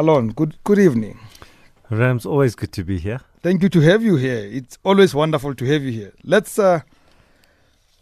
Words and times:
Allon, 0.00 0.28
good 0.28 0.56
good 0.64 0.78
evening. 0.78 1.18
Rams, 1.90 2.24
always 2.24 2.54
good 2.54 2.72
to 2.72 2.84
be 2.84 2.98
here. 2.98 3.20
Thank 3.42 3.62
you 3.62 3.68
to 3.68 3.80
have 3.80 4.02
you 4.02 4.16
here. 4.16 4.48
It's 4.50 4.78
always 4.82 5.14
wonderful 5.14 5.54
to 5.54 5.64
have 5.66 5.82
you 5.82 5.92
here. 5.92 6.12
Let's 6.24 6.58
uh, 6.58 6.80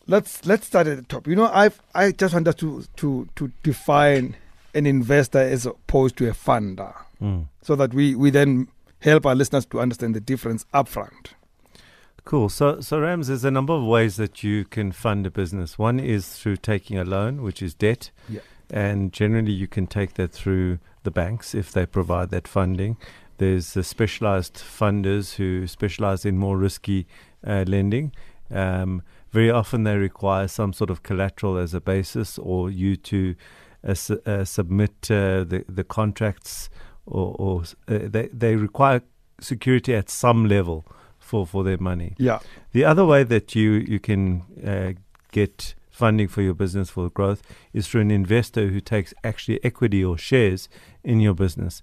let's 0.07 0.47
let's 0.47 0.69
start 0.69 0.87
at 0.87 0.97
the 0.97 1.03
top. 1.03 1.27
You 1.27 1.35
know, 1.35 1.47
I 1.47 1.71
I 1.97 2.13
just 2.13 2.35
wanted 2.35 2.57
to 2.59 2.85
to 2.99 3.29
to 3.35 3.51
define 3.65 4.37
an 4.77 4.87
investor 4.87 5.41
as 5.41 5.67
opposed 5.67 6.17
to 6.19 6.29
a 6.29 6.33
funder, 6.35 6.95
Mm. 7.21 7.47
so 7.63 7.75
that 7.75 7.93
we 7.93 8.15
we 8.15 8.31
then 8.31 8.69
help 9.01 9.27
our 9.27 9.35
listeners 9.35 9.67
to 9.67 9.81
understand 9.81 10.15
the 10.15 10.21
difference 10.21 10.65
upfront. 10.73 11.33
Cool. 12.25 12.49
So, 12.49 12.81
so 12.81 13.01
Rams, 13.01 13.27
there's 13.27 13.45
a 13.45 13.51
number 13.51 13.73
of 13.73 13.83
ways 13.83 14.15
that 14.19 14.45
you 14.45 14.65
can 14.67 14.93
fund 14.93 15.27
a 15.27 15.31
business. 15.33 15.79
One 15.79 15.99
is 15.99 16.29
through 16.39 16.59
taking 16.59 16.97
a 16.97 17.05
loan, 17.05 17.43
which 17.43 17.61
is 17.61 17.75
debt, 17.75 18.13
Yeah. 18.29 18.43
and 18.71 19.13
generally 19.13 19.51
you 19.53 19.67
can 19.67 19.89
take 19.89 20.15
that 20.15 20.31
through 20.31 20.79
the 21.03 21.11
banks 21.11 21.55
if 21.55 21.73
they 21.73 21.87
provide 21.87 22.31
that 22.31 22.49
funding. 22.49 22.97
There's 23.39 23.75
the 23.75 23.85
specialized 23.85 24.57
funders 24.57 25.37
who 25.37 25.67
specialize 25.67 26.25
in 26.25 26.39
more 26.39 26.57
risky 26.59 27.07
uh, 27.47 27.65
lending. 27.67 28.13
Um, 28.51 29.03
very 29.31 29.51
often 29.51 29.85
they 29.85 29.97
require 29.97 30.49
some 30.49 30.73
sort 30.73 30.91
of 30.91 31.03
collateral 31.03 31.57
as 31.59 31.75
a 31.75 31.81
basis, 31.81 32.39
or 32.39 32.71
you 32.71 32.97
to 32.97 33.35
uh, 33.87 33.95
su- 33.95 34.21
uh, 34.27 34.45
submit 34.45 35.11
uh, 35.11 35.45
the 35.45 35.65
the 35.69 35.85
contracts, 35.85 36.71
or, 37.07 37.37
or 37.39 37.63
uh, 37.89 38.09
they 38.09 38.29
they 38.33 38.57
require 38.57 39.03
security 39.41 39.95
at 39.95 40.11
some 40.11 40.49
level 40.49 40.85
for 41.19 41.47
for 41.47 41.63
their 41.63 41.79
money. 41.79 42.15
Yeah, 42.19 42.39
The 42.73 42.85
other 42.85 43.05
way 43.05 43.23
that 43.25 43.55
you 43.55 43.73
you 43.73 44.01
can 44.01 44.43
uh, 44.67 44.93
get 45.31 45.75
funding 45.99 46.29
for 46.29 46.43
your 46.43 46.55
business 46.55 46.91
for 46.91 47.11
growth 47.11 47.43
is 47.73 47.89
through 47.89 48.03
an 48.03 48.11
investor 48.11 48.69
who 48.69 48.81
takes 48.81 49.13
actually 49.25 49.59
equity 49.65 50.03
or 50.05 50.17
shares 50.17 50.69
in 51.03 51.21
your 51.21 51.35
business, 51.35 51.83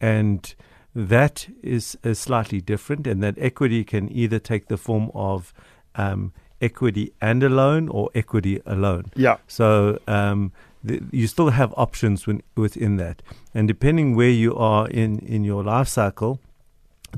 and 0.00 0.54
that 0.94 1.48
is, 1.62 1.98
is 2.02 2.18
slightly 2.18 2.60
different. 2.60 3.06
And 3.06 3.22
that 3.22 3.36
equity 3.38 3.82
can 3.84 4.10
either 4.12 4.38
take 4.38 4.68
the 4.68 4.76
form 4.76 5.10
of 5.14 5.52
um, 5.94 6.32
equity 6.60 7.12
and 7.20 7.42
a 7.42 7.48
loan 7.48 7.88
or 7.88 8.10
equity 8.14 8.60
alone. 8.66 9.04
yeah, 9.14 9.36
So 9.46 9.98
um, 10.06 10.52
the, 10.84 11.02
you 11.10 11.26
still 11.26 11.50
have 11.50 11.72
options 11.76 12.26
when, 12.26 12.42
within 12.56 12.96
that, 12.96 13.22
and 13.54 13.66
depending 13.68 14.16
where 14.16 14.30
you 14.30 14.54
are 14.54 14.88
in 14.88 15.18
in 15.20 15.44
your 15.44 15.64
life 15.64 15.88
cycle, 15.88 16.40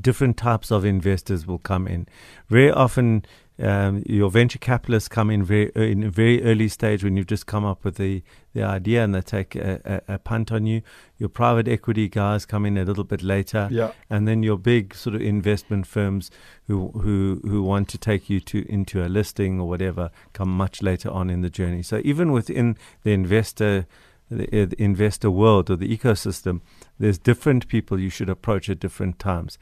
different 0.01 0.37
types 0.37 0.71
of 0.71 0.85
investors 0.85 1.45
will 1.45 1.59
come 1.59 1.87
in. 1.87 2.07
Very 2.49 2.71
often, 2.71 3.25
um, 3.61 4.03
your 4.05 4.29
venture 4.29 4.59
capitalists 4.59 5.09
come 5.09 5.29
in 5.29 5.43
very 5.43 5.75
uh, 5.75 5.81
in 5.81 6.03
a 6.03 6.09
very 6.09 6.41
early 6.43 6.69
stage 6.69 7.03
when 7.03 7.17
you've 7.17 7.27
just 7.27 7.45
come 7.45 7.65
up 7.65 7.83
with 7.83 7.95
the, 7.95 8.23
the 8.53 8.63
idea, 8.63 9.03
and 9.03 9.13
they 9.13 9.21
take 9.21 9.55
a, 9.55 10.01
a, 10.07 10.13
a 10.15 10.19
punt 10.19 10.51
on 10.51 10.65
you. 10.65 10.81
Your 11.17 11.29
private 11.29 11.67
equity 11.67 12.07
guys 12.07 12.45
come 12.45 12.65
in 12.65 12.77
a 12.77 12.85
little 12.85 13.03
bit 13.03 13.21
later 13.21 13.67
yeah, 13.69 13.91
and 14.09 14.27
then 14.27 14.43
your 14.43 14.57
big 14.57 14.95
sort 14.95 15.15
of 15.15 15.21
investment 15.21 15.87
firms 15.87 16.31
who 16.67 16.89
who 16.89 17.41
who 17.43 17.61
want 17.63 17.89
to 17.89 17.97
take 17.97 18.29
you 18.29 18.39
to 18.39 18.65
into 18.71 19.05
a 19.05 19.07
listing 19.07 19.59
or 19.59 19.67
whatever 19.67 20.09
come 20.31 20.55
much 20.55 20.81
later 20.81 21.09
on 21.09 21.29
in 21.29 21.41
the 21.41 21.49
journey. 21.49 21.83
So 21.83 22.01
even 22.05 22.31
within 22.31 22.77
the 23.03 23.11
investor 23.11 23.87
the, 24.29 24.45
uh, 24.61 24.65
the 24.67 24.81
investor 24.81 25.31
world 25.31 25.69
or 25.69 25.75
the 25.75 25.97
ecosystem, 25.97 26.61
there's 26.99 27.17
different 27.17 27.67
people 27.67 27.99
you 27.99 28.09
should 28.09 28.29
approach 28.29 28.69
at 28.69 28.79
different 28.79 29.19
times. 29.19 29.57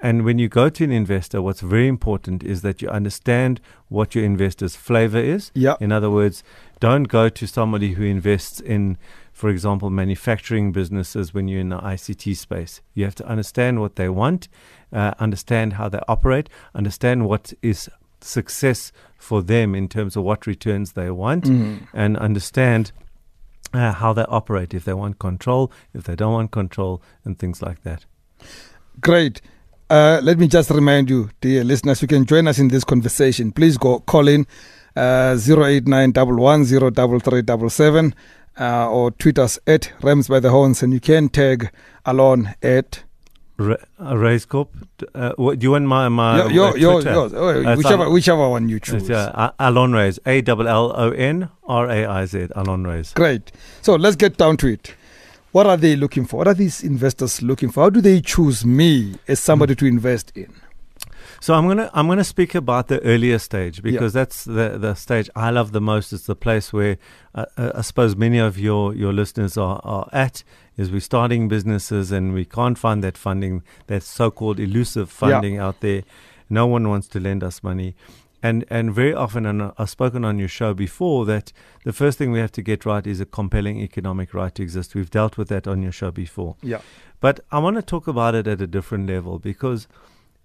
And 0.00 0.24
when 0.24 0.38
you 0.38 0.48
go 0.48 0.68
to 0.68 0.84
an 0.84 0.92
investor, 0.92 1.42
what's 1.42 1.60
very 1.60 1.88
important 1.88 2.44
is 2.44 2.62
that 2.62 2.80
you 2.80 2.88
understand 2.88 3.60
what 3.88 4.14
your 4.14 4.24
investor's 4.24 4.76
flavor 4.76 5.18
is. 5.18 5.50
yeah, 5.54 5.74
In 5.80 5.90
other 5.90 6.08
words, 6.10 6.44
don't 6.78 7.04
go 7.08 7.28
to 7.28 7.46
somebody 7.48 7.94
who 7.94 8.04
invests 8.04 8.60
in, 8.60 8.96
for 9.32 9.50
example, 9.50 9.90
manufacturing 9.90 10.70
businesses 10.70 11.34
when 11.34 11.48
you're 11.48 11.60
in 11.60 11.70
the 11.70 11.78
ICT 11.80 12.36
space. 12.36 12.80
You 12.94 13.04
have 13.06 13.16
to 13.16 13.26
understand 13.26 13.80
what 13.80 13.96
they 13.96 14.08
want, 14.08 14.46
uh, 14.92 15.14
understand 15.18 15.72
how 15.74 15.88
they 15.88 16.00
operate, 16.06 16.48
understand 16.76 17.26
what 17.26 17.52
is 17.60 17.90
success 18.20 18.92
for 19.18 19.42
them 19.42 19.74
in 19.74 19.88
terms 19.88 20.16
of 20.16 20.22
what 20.22 20.46
returns 20.46 20.92
they 20.92 21.10
want, 21.10 21.44
Mhm. 21.44 21.88
and 21.92 22.16
understand 22.16 22.92
uh, 23.74 23.92
how 23.92 24.12
they 24.14 24.24
operate, 24.28 24.72
if 24.72 24.84
they 24.84 24.94
want 24.94 25.18
control, 25.18 25.70
if 25.92 26.04
they 26.04 26.16
don't 26.16 26.32
want 26.32 26.50
control, 26.52 27.02
and 27.24 27.38
things 27.38 27.60
like 27.60 27.82
that. 27.82 28.06
Great. 29.00 29.42
Uh, 29.90 30.20
let 30.22 30.38
me 30.38 30.46
just 30.46 30.70
remind 30.70 31.08
you, 31.08 31.30
dear 31.40 31.64
listeners, 31.64 32.02
you 32.02 32.08
can 32.08 32.26
join 32.26 32.46
us 32.46 32.58
in 32.58 32.68
this 32.68 32.84
conversation. 32.84 33.52
Please 33.52 33.78
go 33.78 34.00
call 34.00 34.28
in 34.28 34.46
uh, 34.96 35.36
089 35.40 36.12
uh, 38.60 38.90
or 38.90 39.10
tweet 39.12 39.38
us 39.38 39.58
at 39.66 39.92
Rams 40.02 40.28
by 40.28 40.40
the 40.40 40.50
Horns 40.50 40.82
and 40.82 40.92
you 40.92 41.00
can 41.00 41.28
tag 41.28 41.70
Allon 42.04 42.54
at 42.62 43.04
Ra- 43.56 43.76
uh, 43.98 44.12
Raizcorp, 44.12 44.68
uh, 45.14 45.32
what, 45.36 45.58
do 45.58 45.64
you 45.64 45.70
want 45.72 45.86
my, 45.86 46.08
my 46.08 46.36
your, 46.44 46.50
your, 46.52 46.68
uh, 46.68 46.74
your, 46.74 46.92
Twitter? 47.02 47.12
yours, 47.12 47.32
oh, 47.34 47.48
Uh, 47.64 47.76
whichever, 47.76 48.02
Al- 48.04 48.12
whichever 48.12 48.48
one 48.48 48.68
you 48.68 48.78
choose. 48.78 49.10
uh, 49.10 49.50
Allon 49.58 49.90
Raiz, 49.92 50.18
A 50.26 50.42
L 50.48 50.68
L 50.68 50.92
O 50.94 51.10
N 51.10 51.48
R 51.66 51.88
A 51.90 52.06
I 52.06 52.24
Z, 52.26 52.48
Allon 52.54 52.84
Raiz. 52.84 53.14
Great. 53.14 53.50
So 53.82 53.96
let's 53.96 54.14
get 54.14 54.36
down 54.36 54.58
to 54.58 54.68
it. 54.68 54.94
What 55.58 55.66
are 55.66 55.76
they 55.76 55.96
looking 55.96 56.24
for? 56.28 56.36
What 56.40 56.48
are 56.48 56.54
these 56.54 56.84
investors 56.84 57.42
looking 57.42 57.70
for? 57.72 57.82
How 57.84 57.90
do 57.90 58.00
they 58.00 58.20
choose 58.20 58.64
me 58.80 58.92
as 59.26 59.40
somebody 59.40 59.72
Hmm. 59.74 59.78
to 59.80 59.86
invest 59.86 60.26
in? 60.36 60.50
So 61.40 61.54
I'm 61.54 61.66
gonna 61.70 61.88
I'm 61.94 62.06
gonna 62.08 62.24
speak 62.24 62.54
about 62.54 62.86
the 62.88 62.98
earlier 63.12 63.38
stage 63.38 63.76
because 63.82 64.12
that's 64.12 64.44
the 64.44 64.66
the 64.86 64.94
stage 64.94 65.28
I 65.46 65.50
love 65.50 65.68
the 65.72 65.80
most. 65.80 66.12
It's 66.12 66.26
the 66.26 66.36
place 66.46 66.72
where 66.72 66.96
uh, 67.34 67.46
uh, 67.56 67.72
I 67.80 67.82
suppose 67.82 68.16
many 68.26 68.38
of 68.48 68.56
your 68.68 68.94
your 69.02 69.12
listeners 69.12 69.56
are, 69.56 69.80
are 69.84 70.08
at. 70.12 70.44
Is 70.76 70.90
we're 70.92 71.00
starting 71.14 71.48
businesses 71.48 72.12
and 72.12 72.32
we 72.38 72.44
can't 72.44 72.78
find 72.78 73.02
that 73.02 73.16
funding, 73.18 73.62
that 73.88 74.02
so-called 74.04 74.58
elusive 74.60 75.08
Yeah. 75.08 75.18
funding 75.22 75.58
out 75.66 75.80
there. 75.80 76.02
No 76.48 76.64
one 76.74 76.88
wants 76.88 77.08
to 77.08 77.18
lend 77.20 77.42
us 77.42 77.62
money. 77.64 77.90
And 78.42 78.64
and 78.70 78.94
very 78.94 79.12
often, 79.12 79.46
and 79.46 79.72
I've 79.76 79.90
spoken 79.90 80.24
on 80.24 80.38
your 80.38 80.48
show 80.48 80.72
before, 80.72 81.26
that 81.26 81.52
the 81.84 81.92
first 81.92 82.18
thing 82.18 82.30
we 82.30 82.38
have 82.38 82.52
to 82.52 82.62
get 82.62 82.86
right 82.86 83.04
is 83.06 83.20
a 83.20 83.26
compelling 83.26 83.80
economic 83.80 84.32
right 84.32 84.54
to 84.54 84.62
exist. 84.62 84.94
We've 84.94 85.10
dealt 85.10 85.36
with 85.36 85.48
that 85.48 85.66
on 85.66 85.82
your 85.82 85.92
show 85.92 86.12
before. 86.12 86.56
Yeah. 86.62 86.80
But 87.20 87.40
I 87.50 87.58
want 87.58 87.76
to 87.76 87.82
talk 87.82 88.06
about 88.06 88.36
it 88.36 88.46
at 88.46 88.60
a 88.60 88.66
different 88.66 89.08
level 89.08 89.40
because 89.40 89.88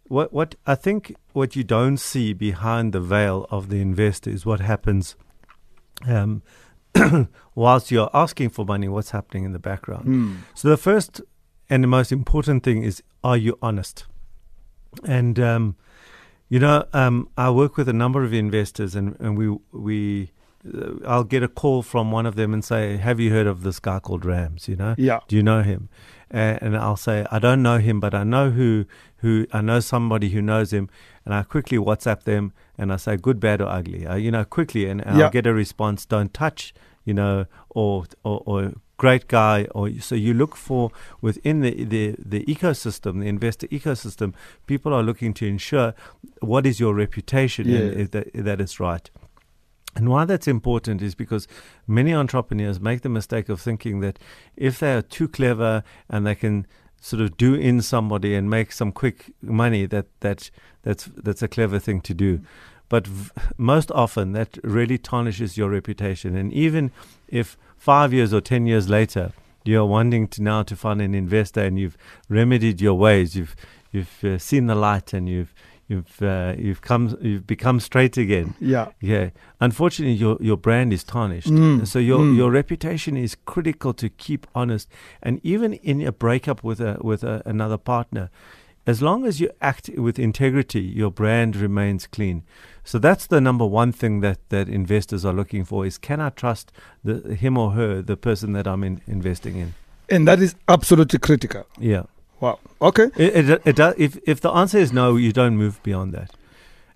what 0.07 0.33
what 0.33 0.55
I 0.65 0.75
think 0.75 1.15
what 1.33 1.55
you 1.55 1.63
don't 1.63 1.97
see 1.97 2.33
behind 2.33 2.93
the 2.93 2.99
veil 2.99 3.47
of 3.51 3.69
the 3.69 3.79
investor 3.79 4.29
is 4.29 4.45
what 4.45 4.59
happens 4.59 5.15
um, 6.07 6.41
whilst 7.55 7.91
you're 7.91 8.09
asking 8.13 8.49
for 8.49 8.65
money. 8.65 8.87
What's 8.87 9.11
happening 9.11 9.43
in 9.43 9.53
the 9.53 9.59
background? 9.59 10.05
Hmm. 10.05 10.35
So 10.55 10.69
the 10.69 10.77
first 10.77 11.21
and 11.69 11.83
the 11.83 11.87
most 11.87 12.11
important 12.11 12.63
thing 12.63 12.83
is: 12.83 13.03
Are 13.23 13.37
you 13.37 13.57
honest? 13.61 14.05
And 15.03 15.39
um, 15.39 15.75
you 16.49 16.59
know, 16.59 16.85
um, 16.93 17.29
I 17.37 17.49
work 17.49 17.77
with 17.77 17.89
a 17.89 17.93
number 17.93 18.23
of 18.23 18.33
investors, 18.33 18.95
and, 18.95 19.15
and 19.19 19.37
we 19.37 19.57
we 19.71 20.31
uh, 20.73 20.93
I'll 21.05 21.23
get 21.23 21.43
a 21.43 21.47
call 21.47 21.81
from 21.83 22.11
one 22.11 22.25
of 22.25 22.35
them 22.35 22.53
and 22.53 22.63
say, 22.63 22.97
"Have 22.97 23.19
you 23.19 23.31
heard 23.31 23.47
of 23.47 23.63
this 23.63 23.79
guy 23.79 23.99
called 23.99 24.25
Rams?" 24.25 24.67
You 24.67 24.75
know, 24.75 24.95
Yeah. 24.97 25.19
do 25.27 25.35
you 25.35 25.43
know 25.43 25.61
him? 25.63 25.89
Uh, 26.33 26.57
and 26.61 26.75
I'll 26.75 26.97
say, 26.97 27.27
I 27.31 27.37
don't 27.37 27.61
know 27.61 27.77
him, 27.77 27.99
but 27.99 28.15
I 28.15 28.23
know 28.23 28.49
who, 28.49 28.85
who 29.17 29.45
I 29.53 29.61
know 29.61 29.79
somebody 29.79 30.29
who 30.29 30.41
knows 30.41 30.73
him. 30.73 30.89
And 31.25 31.33
I 31.35 31.43
quickly 31.43 31.77
WhatsApp 31.77 32.23
them 32.23 32.53
and 32.75 32.91
I 32.91 32.95
say, 32.95 33.17
good, 33.17 33.39
bad, 33.39 33.61
or 33.61 33.67
ugly. 33.67 34.07
Uh, 34.07 34.15
you 34.15 34.31
know, 34.31 34.43
quickly, 34.43 34.87
and, 34.87 34.99
and 35.05 35.17
Yeah. 35.19 35.25
I'll 35.25 35.29
get 35.29 35.45
a 35.45 35.53
response. 35.53 36.07
Don't 36.07 36.33
touch, 36.33 36.73
you 37.05 37.13
know, 37.13 37.45
or 37.69 38.05
or, 38.23 38.41
or 38.47 38.73
great 38.97 39.27
guy. 39.27 39.67
Or 39.75 39.89
so 39.99 40.15
you 40.15 40.33
look 40.33 40.55
for 40.55 40.91
within 41.21 41.61
the, 41.61 41.83
the 41.83 42.15
the 42.17 42.43
ecosystem, 42.45 43.19
the 43.21 43.27
investor 43.27 43.67
ecosystem. 43.67 44.33
People 44.67 44.93
are 44.93 45.03
looking 45.03 45.33
to 45.35 45.45
ensure 45.47 45.93
what 46.41 46.65
is 46.65 46.79
your 46.79 46.93
reputation 46.93 47.67
Yeah. 47.67 47.79
and 47.79 48.11
that 48.11 48.27
that 48.33 48.61
is 48.61 48.79
right. 48.79 49.09
And 49.95 50.09
why 50.09 50.25
that's 50.25 50.47
important 50.47 51.01
is 51.01 51.13
because 51.15 51.47
many 51.85 52.13
entrepreneurs 52.15 52.79
make 52.79 53.01
the 53.01 53.09
mistake 53.09 53.47
of 53.49 53.61
thinking 53.61 53.99
that 54.01 54.17
if 54.55 54.79
they 54.79 54.93
are 54.95 55.03
too 55.03 55.27
clever 55.27 55.83
and 56.09 56.25
they 56.25 56.33
can 56.35 56.65
sort 56.99 57.21
of 57.21 57.37
do 57.37 57.53
in 57.53 57.81
somebody 57.81 58.33
and 58.33 58.49
make 58.49 58.71
some 58.71 58.91
quick 58.91 59.31
money, 59.41 59.85
that, 59.85 60.05
that 60.21 60.49
that's 60.81 61.05
that's 61.23 61.43
a 61.43 61.47
clever 61.47 61.77
thing 61.79 62.01
to 62.01 62.13
do. 62.13 62.39
But 62.89 63.07
v- 63.07 63.31
most 63.57 63.91
often 63.91 64.33
that 64.33 64.57
really 64.63 64.97
tarnishes 64.97 65.57
your 65.57 65.69
reputation. 65.69 66.35
And 66.35 66.53
even 66.53 66.91
if 67.27 67.57
five 67.77 68.13
years 68.13 68.33
or 68.33 68.41
ten 68.41 68.65
years 68.67 68.89
later 68.89 69.31
you're 69.65 69.85
wanting 69.85 70.27
to 70.27 70.43
now 70.43 70.63
to 70.63 70.75
find 70.75 71.01
an 71.01 71.15
investor 71.15 71.61
and 71.61 71.79
you've 71.79 71.97
remedied 72.29 72.81
your 72.81 72.95
ways, 72.95 73.35
you've 73.35 73.55
you've 73.91 74.23
uh, 74.23 74.37
seen 74.37 74.67
the 74.67 74.75
light 74.75 75.13
and 75.13 75.27
you've 75.29 75.53
you've 75.87 76.21
uh, 76.21 76.53
you've 76.57 76.81
come 76.81 77.17
you've 77.21 77.47
become 77.47 77.79
straight 77.79 78.17
again. 78.17 78.55
Yeah. 78.59 78.89
Yeah. 78.99 79.29
Unfortunately, 79.59 80.15
your 80.15 80.37
your 80.41 80.57
brand 80.57 80.93
is 80.93 81.03
tarnished. 81.03 81.49
Mm, 81.49 81.87
So 81.87 81.99
your 81.99 82.19
mm. 82.19 82.35
your 82.35 82.51
reputation 82.51 83.17
is 83.17 83.35
critical 83.45 83.93
to 83.93 84.09
keep 84.09 84.47
honest. 84.53 84.89
And 85.21 85.39
even 85.43 85.73
in 85.73 86.01
a 86.01 86.11
breakup 86.11 86.63
with 86.63 86.79
a 86.81 86.97
with 87.01 87.23
a, 87.23 87.41
another 87.45 87.77
partner, 87.77 88.29
as 88.85 89.01
long 89.01 89.25
as 89.25 89.39
you 89.39 89.49
act 89.61 89.89
with 89.95 90.19
integrity, 90.19 90.81
your 90.81 91.11
brand 91.11 91.55
remains 91.55 92.07
clean. 92.07 92.43
So 92.83 92.99
that's 92.99 93.27
the 93.27 93.39
number 93.39 93.65
one 93.65 93.91
thing 93.91 94.21
that 94.21 94.39
that 94.49 94.67
investors 94.67 95.23
are 95.25 95.33
looking 95.33 95.65
for: 95.65 95.85
is 95.85 95.97
can 95.97 96.19
I 96.19 96.29
trust 96.29 96.71
the 97.03 97.35
him 97.35 97.57
or 97.57 97.71
her, 97.71 98.01
the 98.01 98.17
person 98.17 98.53
that 98.53 98.67
I'm 98.67 98.83
in, 98.83 99.01
investing 99.07 99.57
in? 99.57 99.73
And 100.09 100.27
that 100.27 100.39
is 100.39 100.55
absolutely 100.67 101.19
critical. 101.19 101.65
Yeah. 101.79 102.03
Wow. 102.39 102.59
Okay. 102.81 103.09
It, 103.15 103.49
it, 103.49 103.61
it 103.65 103.75
does, 103.77 103.95
if, 103.97 104.17
if 104.27 104.41
the 104.41 104.51
answer 104.51 104.77
is 104.77 104.91
no, 104.91 105.15
you 105.15 105.31
don't 105.31 105.55
move 105.55 105.81
beyond 105.81 106.13
that. 106.13 106.31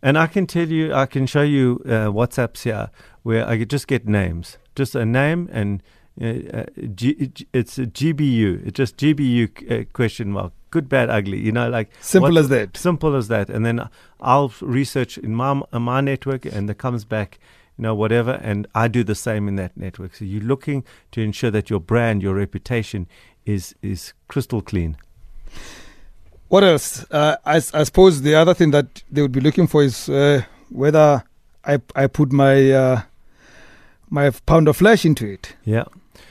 And 0.02 0.18
I 0.18 0.28
can 0.28 0.46
tell 0.46 0.68
you, 0.68 0.94
I 0.94 1.06
can 1.06 1.26
show 1.26 1.42
you 1.42 1.82
uh, 1.86 2.12
WhatsApps 2.12 2.64
here 2.64 2.90
where 3.24 3.48
I 3.48 3.64
just 3.64 3.88
get 3.88 4.08
names, 4.08 4.58
just 4.76 4.94
a 4.94 5.06
name 5.06 5.50
and 5.52 5.82
uh, 6.22 6.26
uh, 6.26 6.66
G, 6.96 7.32
it's 7.54 7.78
a 7.78 7.86
GBU, 7.86 8.66
it's 8.68 8.76
just 8.78 8.98
GBU 8.98 9.72
uh, 9.82 9.86
question 9.94 10.32
mark, 10.32 10.52
good, 10.72 10.90
bad, 10.90 11.10
ugly. 11.10 11.40
You 11.40 11.52
know, 11.52 11.70
like 11.70 11.90
Simple 12.02 12.32
what- 12.34 12.40
as 12.40 12.50
that. 12.50 12.76
simple 12.78 13.16
as 13.16 13.28
that. 13.28 13.50
And 13.50 13.66
then 13.66 13.88
I'll 14.20 14.52
research 14.62 15.18
in 15.18 15.36
my 15.36 15.62
in 15.74 15.82
my 15.84 16.02
network, 16.02 16.46
and 16.46 16.70
it 16.70 16.78
comes 16.78 17.06
back, 17.06 17.40
you 17.78 17.84
know, 17.84 17.94
whatever. 17.96 18.32
And 18.42 18.68
I 18.74 18.88
do 18.88 19.04
the 19.04 19.16
same 19.16 19.48
in 19.48 19.56
that 19.58 19.78
network. 19.78 20.16
So 20.16 20.26
you're 20.26 20.42
looking 20.44 20.84
to 21.12 21.22
ensure 21.22 21.52
that 21.52 21.70
your 21.70 21.80
brand, 21.80 22.24
your 22.24 22.34
reputation, 22.36 23.08
is 23.46 23.76
is 23.82 24.14
crystal 24.28 24.62
clean. 24.62 24.98
What 26.50 26.64
else? 26.64 27.06
Uh, 27.12 27.36
I, 27.46 27.58
I 27.58 27.84
suppose 27.84 28.22
the 28.22 28.34
other 28.36 28.54
thing 28.54 28.72
that 28.72 29.04
they 29.12 29.22
would 29.22 29.32
be 29.34 29.42
looking 29.42 29.68
for 29.68 29.84
is 29.84 30.08
uh, 30.10 30.44
whether 30.70 31.24
I 31.66 31.80
I 31.96 32.08
put 32.08 32.32
my 32.32 32.72
uh, 32.72 33.02
my 34.10 34.30
pound 34.46 34.68
of 34.70 34.78
flesh 34.78 35.06
into 35.06 35.26
it. 35.28 35.56
Yeah. 35.66 35.84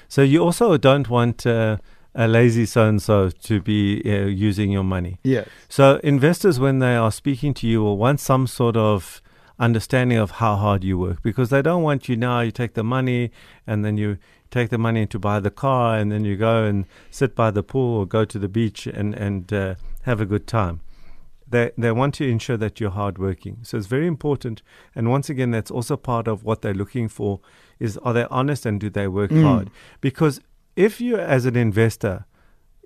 So 0.08 0.23
you 0.23 0.43
also 0.43 0.76
don't 0.76 1.08
want 1.08 1.47
uh, 1.47 1.79
a 2.14 2.26
lazy 2.26 2.67
so 2.67 2.88
and 2.88 3.00
so 3.00 3.31
to 3.31 3.61
be 3.61 4.03
uh, 4.05 4.26
using 4.26 4.70
your 4.70 4.85
money. 4.85 5.19
Yeah. 5.23 5.44
So 5.69 6.00
investors, 6.03 6.58
when 6.58 6.79
they 6.79 6.97
are 6.97 7.12
speaking 7.12 7.55
to 7.55 7.67
you, 7.67 7.82
will 7.82 7.99
want 7.99 8.20
some 8.20 8.47
sort 8.47 8.76
of 8.76 9.20
understanding 9.58 10.19
of 10.19 10.32
how 10.32 10.56
hard 10.56 10.85
you 10.85 10.99
work 10.99 11.23
because 11.23 11.50
they 11.50 11.62
don't 11.62 11.82
want 11.82 12.08
you 12.08 12.17
now. 12.17 12.41
You 12.41 12.50
take 12.50 12.75
the 12.75 12.85
money 12.85 13.31
and 13.67 13.85
then 13.85 13.97
you 13.97 14.19
take 14.50 14.70
the 14.70 14.79
money 14.79 15.06
to 15.06 15.19
buy 15.19 15.41
the 15.41 15.50
car 15.50 15.97
and 15.97 16.11
then 16.11 16.25
you 16.25 16.37
go 16.37 16.64
and 16.64 16.87
sit 17.11 17.35
by 17.35 17.50
the 17.50 17.62
pool 17.62 17.99
or 17.99 18.06
go 18.06 18.25
to 18.25 18.38
the 18.38 18.49
beach 18.49 18.87
and 18.87 19.14
and 19.14 19.52
uh, 19.52 19.75
have 20.02 20.20
a 20.20 20.26
good 20.26 20.47
time. 20.47 20.81
They 21.48 21.70
they 21.78 21.93
want 21.93 22.14
to 22.16 22.28
ensure 22.28 22.56
that 22.56 22.81
you're 22.81 22.90
hardworking. 22.90 23.58
So 23.62 23.76
it's 23.78 23.87
very 23.87 24.06
important. 24.06 24.62
And 24.94 25.10
once 25.10 25.31
again, 25.31 25.52
that's 25.52 25.70
also 25.70 25.96
part 25.96 26.26
of 26.28 26.43
what 26.44 26.62
they're 26.62 26.75
looking 26.75 27.08
for: 27.08 27.40
is 27.78 27.96
are 27.98 28.12
they 28.12 28.26
honest 28.31 28.66
and 28.66 28.81
do 28.81 28.90
they 28.90 29.06
work 29.08 29.31
Mm. 29.31 29.43
hard? 29.44 29.70
Because 30.00 30.40
if 30.75 31.00
you, 31.00 31.16
as 31.16 31.46
an 31.46 31.56
investor, 31.56 32.26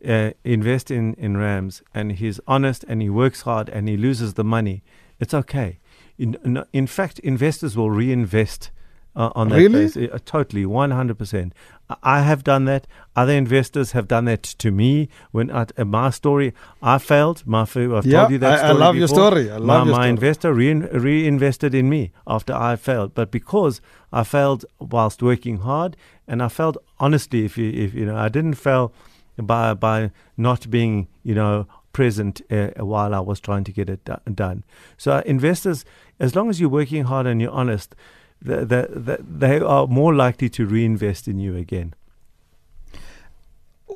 uh, 0.07 0.31
invest 0.45 0.91
in, 0.91 1.15
in 1.15 1.37
Rams 1.37 1.83
and 1.93 2.13
he's 2.13 2.41
honest 2.47 2.85
and 2.89 3.03
he 3.03 3.11
works 3.11 3.43
hard 3.43 3.69
and 3.69 3.89
he 3.89 3.97
loses 3.97 4.35
the 4.35 4.45
money, 4.45 4.83
it's 5.19 5.35
okay. 5.35 5.79
In, 6.19 6.37
in, 6.45 6.65
in 6.73 6.87
fact, 6.87 7.19
investors 7.21 7.77
will 7.77 7.91
reinvest 7.91 8.71
uh, 9.17 9.31
on 9.35 9.49
that 9.49 9.57
Really? 9.57 10.11
Uh, 10.11 10.19
totally, 10.25 10.65
100%. 10.65 11.53
I- 11.89 11.97
I 12.03 12.21
have 12.23 12.45
done 12.45 12.65
that. 12.67 12.87
Other 13.17 13.33
investors 13.33 13.93
have 13.93 14.07
done 14.07 14.25
that 14.27 14.43
to 14.45 14.71
me. 14.71 15.09
When 15.33 15.51
at 15.51 15.73
uh, 15.79 15.85
my 15.85 16.11
story, 16.11 16.55
I 16.81 16.99
failed. 16.99 17.43
My, 17.47 17.63
I've 17.63 17.75
yeah. 18.07 18.21
told 18.21 18.31
you 18.33 18.39
that 18.39 18.53
I, 18.53 18.55
I 18.55 18.69
story 18.69 18.79
love 18.79 18.97
your 18.97 19.09
story. 19.09 19.51
I 19.51 19.59
my, 19.59 19.65
love 19.79 19.87
your 19.87 19.97
my 19.97 20.03
story. 20.03 20.09
investor 20.11 20.55
rein, 20.55 20.89
reinvested 20.93 21.75
in 21.75 21.89
me 21.89 22.13
after 22.27 22.53
I 22.55 22.77
failed, 22.77 23.15
but 23.15 23.31
because 23.33 23.81
I 24.13 24.23
failed 24.23 24.65
whilst 24.79 25.23
working 25.23 25.59
hard, 25.59 25.97
and 26.29 26.43
I 26.43 26.49
failed 26.49 26.79
honestly. 27.01 27.45
If 27.45 27.59
you, 27.59 27.71
if 27.73 27.93
you 27.95 28.07
know, 28.07 28.17
I 28.17 28.29
didn't 28.29 28.55
fail 28.55 28.93
by 29.37 29.75
by 29.75 30.13
not 30.37 30.71
being, 30.71 31.09
you 31.25 31.35
know, 31.35 31.67
present 31.93 32.41
uh, 32.53 32.69
while 32.85 33.13
I 33.15 33.21
was 33.21 33.41
trying 33.41 33.65
to 33.65 33.73
get 33.73 33.91
it 33.91 34.05
do- 34.05 34.33
done. 34.33 34.63
So 34.97 35.19
investors, 35.27 35.85
as 36.21 36.37
long 36.37 36.49
as 36.51 36.61
you're 36.61 36.69
working 36.71 37.05
hard 37.05 37.27
and 37.27 37.41
you're 37.41 37.51
honest, 37.51 37.97
the, 38.43 38.57
the, 38.65 38.89
the, 38.91 39.19
they 39.23 39.61
are 39.61 39.87
more 39.87 40.15
likely 40.15 40.49
to 40.51 40.67
reinvest 40.67 41.29
in 41.29 41.39
you 41.39 41.57
again. 41.57 41.95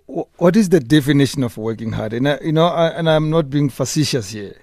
What 0.06 0.54
is 0.56 0.68
the 0.68 0.80
definition 0.80 1.42
of 1.42 1.56
working 1.56 1.92
hard? 1.92 2.12
And 2.12 2.28
I, 2.28 2.38
you 2.40 2.52
know, 2.52 2.66
I, 2.66 2.88
and 2.88 3.08
I'm 3.08 3.30
not 3.30 3.50
being 3.50 3.70
facetious 3.70 4.30
here. 4.30 4.56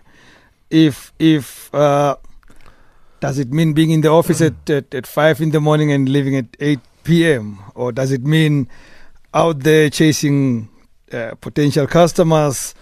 If 0.70 1.12
if 1.20 1.74
uh, 1.74 2.16
does 3.20 3.40
it 3.40 3.52
mean 3.52 3.74
being 3.74 3.92
in 3.92 4.02
the 4.02 4.10
office 4.10 4.40
at, 4.40 4.70
at 4.70 4.94
at 4.94 5.08
five 5.08 5.42
in 5.42 5.52
the 5.52 5.60
morning 5.60 5.92
and 5.92 6.08
leaving 6.08 6.36
at 6.36 6.46
eight 6.60 6.80
p.m. 7.04 7.60
or 7.76 7.92
does 7.92 8.12
it 8.12 8.24
mean 8.24 8.70
out 9.34 9.62
there 9.62 9.90
chasing 9.90 10.70
uh, 11.12 11.36
potential 11.42 11.88
customers? 11.88 12.76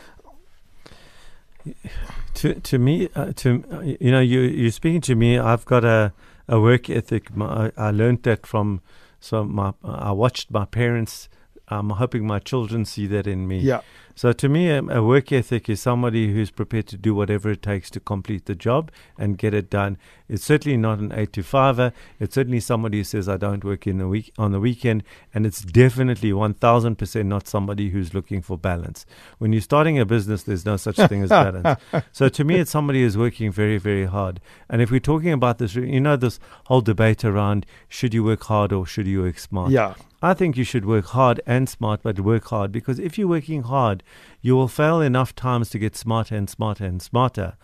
To 2.36 2.54
to 2.54 2.78
me, 2.78 3.10
uh, 3.16 3.32
to 3.38 3.96
you 4.02 4.12
know, 4.12 4.20
you 4.20 4.42
you're 4.42 4.72
speaking 4.72 5.02
to 5.02 5.16
me. 5.16 5.40
I've 5.40 5.66
got 5.66 5.84
a 5.84 6.14
a 6.50 6.60
work 6.60 6.90
ethic. 6.90 7.36
My, 7.36 7.72
I 7.78 7.92
learned 7.92 8.24
that 8.24 8.46
from 8.46 8.82
so 9.20 9.44
my 9.44 9.74
I 9.84 10.12
watched 10.12 10.52
my 10.52 10.66
parents. 10.66 11.30
I'm 11.70 11.92
hoping 11.92 12.26
my 12.26 12.40
children 12.40 12.86
see 12.86 13.08
that 13.08 13.28
in 13.28 13.48
me. 13.48 13.60
Yeah, 13.60 13.82
So 14.16 14.34
to 14.34 14.50
me, 14.50 14.70
a, 14.70 14.82
a 14.84 15.04
work 15.04 15.32
ethic 15.32 15.70
is 15.70 15.80
somebody 15.80 16.34
who's 16.34 16.52
prepared 16.52 16.88
to 16.88 16.98
do 16.98 17.14
whatever 17.16 17.52
it 17.52 17.62
takes 17.62 17.90
to 17.92 18.00
complete 18.00 18.46
the 18.46 18.56
job 18.56 18.92
and 19.18 19.38
get 19.38 19.54
it 19.54 19.70
done. 19.70 19.98
It's 20.28 20.44
certainly 20.44 20.78
not 20.78 21.00
an 21.00 21.12
eight 21.14 21.32
to 21.34 21.44
fiver. 21.44 21.94
It's 22.20 22.36
certainly 22.36 22.60
somebody 22.60 22.98
who 23.00 23.04
says 23.04 23.30
I 23.30 23.38
don't 23.38 23.64
work 23.64 23.88
in 23.88 23.98
the 23.98 24.08
week 24.08 24.32
on 24.38 24.52
the 24.52 24.60
weekend, 24.60 25.04
and 25.34 25.46
it's 25.46 25.62
definitely 25.62 26.34
one 26.34 26.54
thousand 26.54 26.98
percent 26.98 27.28
not 27.30 27.48
somebody 27.48 27.90
who's 27.90 28.14
looking 28.14 28.42
for 28.42 28.58
balance. 28.58 29.06
When 29.38 29.54
you're 29.54 29.62
starting 29.62 29.98
a 30.00 30.06
business, 30.06 30.44
there's 30.44 30.66
no 30.66 30.78
such 30.78 30.98
thing 30.98 31.24
as 31.24 31.30
balance. 31.30 31.80
So 32.12 32.30
to 32.30 32.44
me, 32.44 32.56
it's 32.56 32.72
somebody 32.72 33.02
who's 33.02 33.18
working 33.18 33.52
very, 33.52 33.78
very 33.78 34.06
hard. 34.06 34.40
And 34.70 34.82
if 34.82 34.92
we're 34.92 35.00
talking 35.00 35.32
about 35.32 35.58
this, 35.60 35.76
you 35.76 36.00
know, 36.02 36.16
this 36.16 36.40
whole 36.66 36.82
debate 36.82 37.24
around 37.24 37.66
should 37.88 38.14
you 38.14 38.24
work 38.24 38.44
hard 38.44 38.74
or 38.74 38.86
should 38.86 39.08
you 39.08 39.22
work 39.22 39.40
smart? 39.40 39.72
yeah, 39.72 39.94
I 40.22 40.34
think 40.34 40.58
you 40.58 40.64
should 40.66 40.86
work 40.86 41.06
hard 41.06 41.40
and 41.46 41.70
smart, 41.70 42.02
but 42.04 42.20
work 42.20 42.46
hard 42.46 42.72
because 42.72 43.00
if 43.00 43.18
you're 43.18 43.28
working 43.28 43.64
hard, 43.64 44.04
you 44.42 44.56
will 44.56 44.68
fail 44.68 45.00
enough 45.02 45.34
times 45.34 45.70
to 45.70 45.80
get 45.80 45.96
smarter 45.96 46.36
and 46.36 46.50
smarter 46.50 46.86
and 46.86 47.02
smarter. 47.02 47.56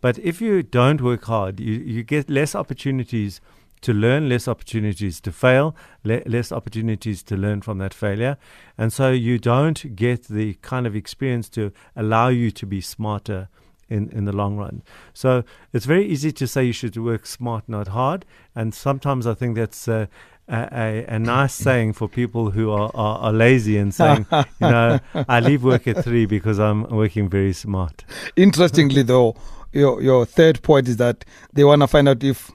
But 0.00 0.18
if 0.18 0.40
you 0.40 0.62
don't 0.62 1.02
work 1.02 1.24
hard, 1.24 1.60
you, 1.60 1.74
you 1.74 2.02
get 2.02 2.30
less 2.30 2.54
opportunities 2.54 3.40
to 3.82 3.92
learn, 3.92 4.28
less 4.28 4.48
opportunities 4.48 5.20
to 5.20 5.32
fail, 5.32 5.76
le- 6.02 6.22
less 6.26 6.50
opportunities 6.50 7.22
to 7.24 7.36
learn 7.36 7.60
from 7.60 7.78
that 7.78 7.94
failure. 7.94 8.36
And 8.76 8.92
so 8.92 9.10
you 9.10 9.38
don't 9.38 9.94
get 9.94 10.24
the 10.24 10.54
kind 10.54 10.86
of 10.86 10.96
experience 10.96 11.48
to 11.50 11.72
allow 11.94 12.28
you 12.28 12.50
to 12.52 12.66
be 12.66 12.80
smarter 12.80 13.48
in, 13.88 14.10
in 14.10 14.24
the 14.24 14.32
long 14.32 14.56
run. 14.56 14.82
So 15.14 15.44
it's 15.72 15.86
very 15.86 16.06
easy 16.06 16.32
to 16.32 16.46
say 16.46 16.64
you 16.64 16.72
should 16.72 16.96
work 16.96 17.26
smart, 17.26 17.68
not 17.68 17.88
hard. 17.88 18.24
And 18.54 18.74
sometimes 18.74 19.26
I 19.26 19.34
think 19.34 19.56
that's 19.56 19.88
uh, 19.88 20.06
a, 20.48 20.68
a, 20.72 21.14
a 21.14 21.18
nice 21.18 21.54
saying 21.54 21.92
for 21.92 22.08
people 22.08 22.50
who 22.50 22.70
are, 22.70 22.90
are, 22.94 23.18
are 23.18 23.32
lazy 23.32 23.76
and 23.76 23.94
saying, 23.94 24.26
you 24.32 24.44
know, 24.60 24.98
I 25.28 25.40
leave 25.40 25.62
work 25.62 25.86
at 25.86 26.04
three 26.04 26.26
because 26.26 26.58
I'm 26.58 26.84
working 26.88 27.28
very 27.28 27.52
smart. 27.52 28.04
Interestingly, 28.36 29.02
though, 29.02 29.36
your 29.72 30.00
your 30.02 30.24
third 30.24 30.62
point 30.62 30.88
is 30.88 30.96
that 30.96 31.24
they 31.52 31.64
want 31.64 31.82
to 31.82 31.86
find 31.86 32.08
out 32.08 32.24
if 32.24 32.50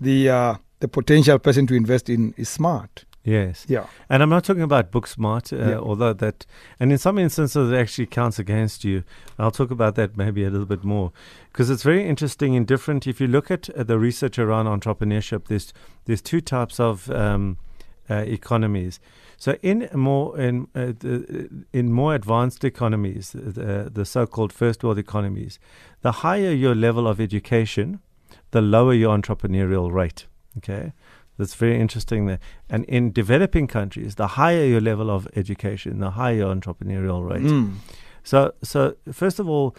the 0.00 0.28
uh, 0.30 0.54
the 0.80 0.88
potential 0.88 1.38
person 1.38 1.66
to 1.66 1.74
invest 1.74 2.08
in 2.08 2.34
is 2.36 2.48
smart. 2.48 3.04
Yes. 3.24 3.66
Yeah, 3.68 3.86
And 4.08 4.22
I'm 4.22 4.30
not 4.30 4.44
talking 4.44 4.62
about 4.62 4.90
book 4.90 5.06
smart, 5.06 5.52
uh, 5.52 5.56
Yeah. 5.56 5.78
although 5.78 6.14
that, 6.14 6.46
and 6.80 6.90
in 6.92 6.98
some 6.98 7.18
instances, 7.18 7.70
it 7.70 7.76
actually 7.76 8.06
counts 8.06 8.38
against 8.38 8.84
you. 8.84 9.02
I'll 9.38 9.50
talk 9.50 9.70
about 9.70 9.96
that 9.96 10.16
maybe 10.16 10.44
a 10.44 10.50
little 10.50 10.66
bit 10.66 10.82
more 10.84 11.12
because 11.52 11.68
it's 11.68 11.82
very 11.82 12.08
interesting 12.08 12.54
in 12.54 12.64
different. 12.64 13.06
If 13.06 13.20
you 13.20 13.26
look 13.26 13.50
at 13.50 13.68
uh, 13.70 13.82
the 13.82 13.98
research 13.98 14.38
around 14.38 14.66
entrepreneurship, 14.66 15.48
there's 15.48 15.74
there's 16.06 16.22
two 16.22 16.40
types 16.40 16.80
of 16.80 17.10
um, 17.10 17.58
uh, 18.08 18.24
economies. 18.26 18.98
So 19.36 19.56
in 19.62 19.88
more 19.92 20.38
in 20.40 20.68
uh, 20.74 20.92
the, 20.98 21.48
in 21.72 21.92
more 21.92 22.14
advanced 22.14 22.64
economies, 22.64 23.32
the, 23.32 23.90
the 23.92 24.04
so-called 24.04 24.52
first 24.52 24.82
world 24.82 24.98
economies, 24.98 25.58
the 26.00 26.12
higher 26.12 26.52
your 26.52 26.74
level 26.74 27.06
of 27.06 27.20
education, 27.20 28.00
the 28.52 28.62
lower 28.62 28.94
your 28.94 29.16
entrepreneurial 29.16 29.92
rate. 29.92 30.26
Okay, 30.56 30.92
that's 31.38 31.54
very 31.54 31.80
interesting 31.80 32.26
there. 32.26 32.40
And 32.68 32.84
in 32.84 33.12
developing 33.12 33.66
countries, 33.66 34.16
the 34.16 34.26
higher 34.26 34.64
your 34.64 34.80
level 34.80 35.10
of 35.10 35.28
education, 35.36 36.00
the 36.00 36.10
higher 36.10 36.34
your 36.34 36.54
entrepreneurial 36.54 37.28
rate. 37.28 37.42
Mm. 37.42 37.76
So, 38.24 38.52
so 38.62 38.96
first 39.12 39.38
of 39.38 39.48
all, 39.48 39.74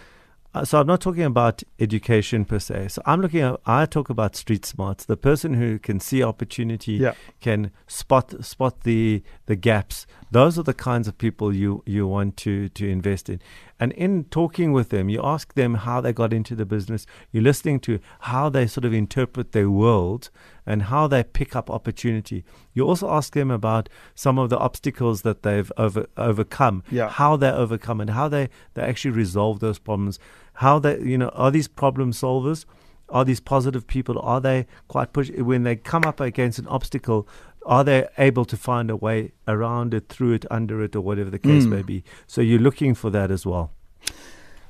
uh, 0.51 0.65
so 0.65 0.79
I'm 0.79 0.87
not 0.87 0.99
talking 0.99 1.23
about 1.23 1.61
education 1.79 2.43
per 2.43 2.57
se. 2.57 2.87
So 2.87 3.03
I'm 3.05 3.21
looking 3.21 3.41
at 3.41 3.59
I 3.67 3.85
talk 3.85 4.09
about 4.09 4.35
street 4.35 4.65
smarts, 4.65 5.05
the 5.05 5.15
person 5.15 5.53
who 5.53 5.77
can 5.77 5.99
see 5.99 6.23
opportunity, 6.23 6.93
yeah, 6.93 7.13
can 7.39 7.69
spot 7.85 8.43
spot 8.43 8.81
the 8.81 9.21
the 9.45 9.55
gaps. 9.55 10.07
Those 10.31 10.57
are 10.57 10.63
the 10.63 10.73
kinds 10.73 11.07
of 11.07 11.19
people 11.19 11.53
you 11.53 11.83
you 11.85 12.07
want 12.07 12.35
to 12.37 12.67
to 12.69 12.89
invest 12.89 13.29
in. 13.29 13.39
And 13.79 13.91
in 13.93 14.23
talking 14.25 14.71
with 14.71 14.89
them, 14.89 15.07
you 15.07 15.21
ask 15.23 15.53
them 15.53 15.75
how 15.75 16.01
they 16.01 16.13
got 16.13 16.33
into 16.33 16.55
the 16.55 16.65
business. 16.65 17.05
You're 17.31 17.43
listening 17.43 17.79
to 17.81 17.99
how 18.21 18.49
they 18.49 18.65
sort 18.65 18.85
of 18.85 18.93
interpret 18.93 19.51
their 19.51 19.69
world 19.69 20.31
and 20.69 20.83
how 20.83 21.07
they 21.07 21.23
pick 21.23 21.55
up 21.55 21.69
opportunity. 21.69 22.45
You 22.75 22.87
also 22.87 23.09
ask 23.09 23.33
them 23.33 23.49
about 23.51 23.89
some 24.15 24.37
of 24.37 24.49
the 24.51 24.57
obstacles 24.57 25.23
that 25.23 25.41
they've 25.43 25.71
over, 25.77 26.05
overcome, 26.15 26.83
Yeah. 26.91 27.09
how 27.09 27.35
they 27.35 27.49
overcome 27.49 27.99
and 27.99 28.11
how 28.11 28.27
they, 28.29 28.49
they 28.75 28.83
actually 28.83 29.11
resolve 29.11 29.59
those 29.59 29.79
problems. 29.79 30.19
How 30.53 30.77
they, 30.79 30.99
you 31.01 31.17
know, 31.17 31.29
are 31.29 31.51
these 31.51 31.67
problem 31.67 32.11
solvers? 32.13 32.65
are 33.11 33.25
these 33.25 33.39
positive 33.39 33.87
people? 33.87 34.19
Are 34.19 34.39
they 34.39 34.67
quite 34.87 35.13
push 35.13 35.31
when 35.31 35.63
they 35.63 35.75
come 35.75 36.03
up 36.05 36.19
against 36.19 36.59
an 36.59 36.67
obstacle? 36.67 37.27
Are 37.65 37.83
they 37.83 38.07
able 38.19 38.45
to 38.45 38.55
find 38.55 38.91
a 38.91 38.95
way 38.95 39.31
around 39.47 39.95
it, 39.95 40.09
through 40.09 40.33
it, 40.33 40.45
under 40.51 40.83
it, 40.83 40.95
or 40.95 41.01
whatever 41.01 41.31
the 41.31 41.39
case 41.39 41.65
Mm. 41.65 41.69
may 41.69 41.81
be? 41.81 42.03
So 42.27 42.41
you're 42.41 42.59
looking 42.67 42.93
for 42.93 43.09
that 43.09 43.31
as 43.31 43.47
well. 43.47 43.71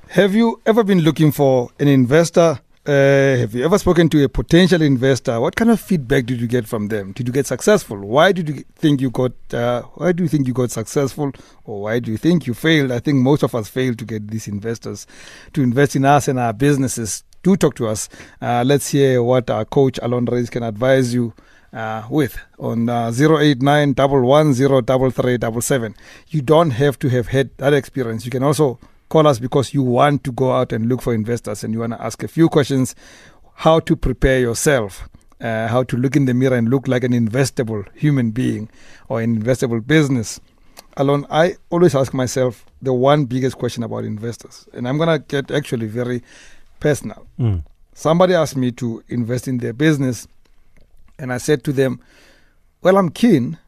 Have 0.08 0.34
you 0.34 0.60
ever 0.64 0.82
been 0.82 1.00
looking 1.00 1.32
for 1.32 1.68
an 1.78 1.86
investor? 1.88 2.60
Uh, 2.86 3.36
have 3.36 3.54
you 3.54 3.62
ever 3.62 3.78
spoken 3.78 4.08
to 4.08 4.24
a 4.24 4.28
potential 4.28 4.80
investor? 4.80 5.38
What 5.38 5.54
kind 5.54 5.70
of 5.70 5.78
feedback 5.78 6.24
did 6.24 6.40
you 6.40 6.46
get 6.46 6.66
from 6.66 6.88
them? 6.88 7.12
Did 7.12 7.26
you 7.26 7.32
get 7.32 7.46
successful? 7.46 7.98
Why 7.98 8.32
did 8.32 8.48
you 8.48 8.64
think 8.74 9.02
you 9.02 9.10
got? 9.10 9.32
Uh, 9.52 9.82
why 9.96 10.12
do 10.12 10.22
you 10.22 10.30
think 10.30 10.46
you 10.46 10.54
got 10.54 10.70
successful, 10.70 11.30
or 11.66 11.82
why 11.82 11.98
do 11.98 12.10
you 12.10 12.16
think 12.16 12.46
you 12.46 12.54
failed? 12.54 12.90
I 12.90 12.98
think 12.98 13.18
most 13.18 13.42
of 13.42 13.54
us 13.54 13.68
failed 13.68 13.98
to 13.98 14.06
get 14.06 14.28
these 14.28 14.48
investors 14.48 15.06
to 15.52 15.62
invest 15.62 15.94
in 15.94 16.06
us 16.06 16.26
and 16.26 16.38
our 16.38 16.54
businesses. 16.54 17.22
Do 17.42 17.54
talk 17.54 17.74
to 17.74 17.86
us. 17.86 18.08
Uh, 18.40 18.64
let's 18.66 18.88
hear 18.88 19.22
what 19.22 19.50
our 19.50 19.66
coach 19.66 19.98
Allon 19.98 20.24
Raiz 20.24 20.50
can 20.50 20.62
advise 20.62 21.12
you 21.12 21.34
uh, 21.74 22.04
with 22.08 22.38
on 22.58 22.88
uh, 22.88 23.12
089 23.12 23.94
110 23.94 25.94
You 26.28 26.42
don't 26.42 26.70
have 26.70 26.98
to 26.98 27.08
have 27.10 27.28
had 27.28 27.50
that 27.58 27.74
experience. 27.74 28.24
You 28.24 28.30
can 28.30 28.42
also 28.42 28.78
call 29.10 29.26
us 29.26 29.38
because 29.38 29.74
you 29.74 29.82
want 29.82 30.24
to 30.24 30.32
go 30.32 30.52
out 30.52 30.72
and 30.72 30.88
look 30.88 31.02
for 31.02 31.12
investors 31.12 31.62
and 31.64 31.74
you 31.74 31.80
want 31.80 31.92
to 31.92 32.02
ask 32.02 32.22
a 32.22 32.28
few 32.28 32.48
questions 32.48 32.94
how 33.56 33.80
to 33.80 33.94
prepare 33.96 34.40
yourself, 34.40 35.08
uh, 35.42 35.66
how 35.68 35.82
to 35.82 35.96
look 35.98 36.16
in 36.16 36.24
the 36.24 36.32
mirror 36.32 36.56
and 36.56 36.70
look 36.70 36.88
like 36.88 37.04
an 37.04 37.12
investable 37.12 37.84
human 37.94 38.30
being 38.30 38.70
or 39.08 39.20
an 39.20 39.38
investable 39.42 39.86
business. 39.86 40.40
Allon, 40.96 41.26
I 41.28 41.56
always 41.70 41.94
ask 41.94 42.14
myself 42.14 42.64
the 42.80 42.92
one 42.92 43.24
biggest 43.26 43.58
question 43.58 43.82
about 43.82 44.04
investors, 44.04 44.66
and 44.72 44.88
I'm 44.88 44.96
going 44.96 45.08
to 45.08 45.18
get 45.18 45.50
actually 45.50 45.86
very 45.88 46.22
personal. 46.78 47.26
Mm. 47.38 47.64
Somebody 47.94 48.34
asked 48.34 48.56
me 48.56 48.70
to 48.72 49.02
invest 49.08 49.46
in 49.48 49.58
their 49.58 49.72
business, 49.72 50.26
and 51.18 51.32
I 51.32 51.38
said 51.38 51.64
to 51.64 51.72
them, 51.72 52.00
Well, 52.82 52.96
I'm 52.96 53.10
keen, 53.10 53.58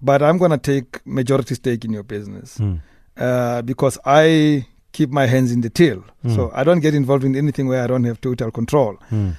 but 0.00 0.22
I'm 0.22 0.38
going 0.38 0.50
to 0.52 0.58
take 0.58 1.04
majority 1.06 1.54
stake 1.54 1.84
in 1.84 1.92
your 1.92 2.04
business 2.04 2.58
Mm. 2.58 2.80
uh, 3.16 3.62
because 3.62 3.98
I 4.04 4.66
keep 4.92 5.10
my 5.10 5.26
hands 5.26 5.52
in 5.52 5.60
the 5.60 5.70
till. 5.70 6.04
Mm. 6.24 6.34
So 6.34 6.50
I 6.54 6.64
don't 6.64 6.80
get 6.80 6.94
involved 6.94 7.24
in 7.24 7.34
anything 7.34 7.68
where 7.68 7.82
I 7.82 7.86
don't 7.86 8.04
have 8.04 8.20
total 8.20 8.50
control. 8.50 8.96
Mm. 9.10 9.36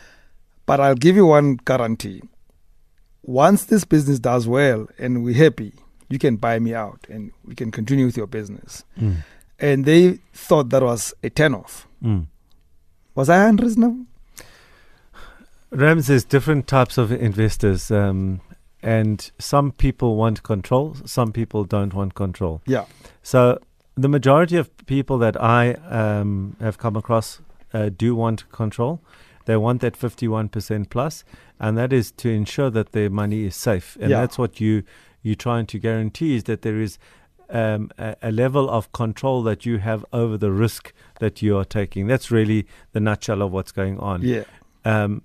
But 0.65 0.79
I'll 0.79 0.95
give 0.95 1.15
you 1.15 1.25
one 1.25 1.57
guarantee. 1.65 2.21
Once 3.23 3.65
this 3.65 3.85
business 3.85 4.19
does 4.19 4.47
well 4.47 4.87
and 4.97 5.23
we're 5.23 5.35
happy, 5.35 5.73
you 6.09 6.19
can 6.19 6.35
buy 6.35 6.59
me 6.59 6.73
out 6.73 7.05
and 7.09 7.31
we 7.45 7.55
can 7.55 7.71
continue 7.71 8.05
with 8.05 8.17
your 8.17 8.27
business. 8.27 8.83
Mm. 8.99 9.17
And 9.59 9.85
they 9.85 10.19
thought 10.33 10.69
that 10.69 10.81
was 10.83 11.13
a 11.23 11.29
turn 11.29 11.53
off. 11.53 11.87
Mm. 12.03 12.27
Was 13.15 13.29
I 13.29 13.47
unreasonable? 13.47 14.05
Rams, 15.71 16.07
there's 16.07 16.23
different 16.23 16.67
types 16.67 16.99
of 16.99 17.11
investors, 17.11 17.89
um, 17.89 18.41
and 18.83 19.31
some 19.39 19.71
people 19.71 20.15
want 20.15 20.43
control, 20.43 20.95
some 21.05 21.31
people 21.31 21.63
don't 21.63 21.93
want 21.95 22.13
control. 22.13 22.61
Yeah. 22.67 22.85
So 23.23 23.59
the 23.95 24.09
majority 24.09 24.57
of 24.57 24.75
people 24.85 25.17
that 25.19 25.41
I 25.41 25.73
um, 25.89 26.55
have 26.59 26.77
come 26.77 26.95
across 26.95 27.41
uh, 27.73 27.89
do 27.95 28.15
want 28.15 28.49
control. 28.51 29.01
They 29.45 29.57
want 29.57 29.81
that 29.81 29.97
51% 29.99 30.89
plus, 30.89 31.23
and 31.59 31.77
that 31.77 31.91
is 31.91 32.11
to 32.13 32.29
ensure 32.29 32.69
that 32.69 32.93
their 32.93 33.09
money 33.09 33.43
is 33.45 33.55
safe. 33.55 33.97
And 33.99 34.09
Yeah. 34.09 34.21
that's 34.21 34.37
what 34.37 34.59
you 34.59 34.83
you're 35.25 35.35
trying 35.35 35.65
to 35.65 35.79
guarantee 35.79 36.35
is 36.35 36.43
that 36.43 36.63
there 36.63 36.81
is 36.81 36.99
um, 37.49 37.89
a, 37.97 38.15
a 38.21 38.31
level 38.31 38.69
of 38.69 38.91
control 38.91 39.41
that 39.43 39.65
you 39.65 39.77
have 39.77 40.03
over 40.11 40.37
the 40.37 40.51
risk 40.51 40.91
that 41.19 41.41
you 41.41 41.57
are 41.57 41.63
taking. 41.63 42.07
That's 42.07 42.29
really 42.29 42.67
the 42.91 42.99
nutshell 42.99 43.41
of 43.41 43.51
what's 43.53 43.71
going 43.71 43.99
on. 43.99 44.21
Yeah. 44.21 44.43
Um, 44.83 45.21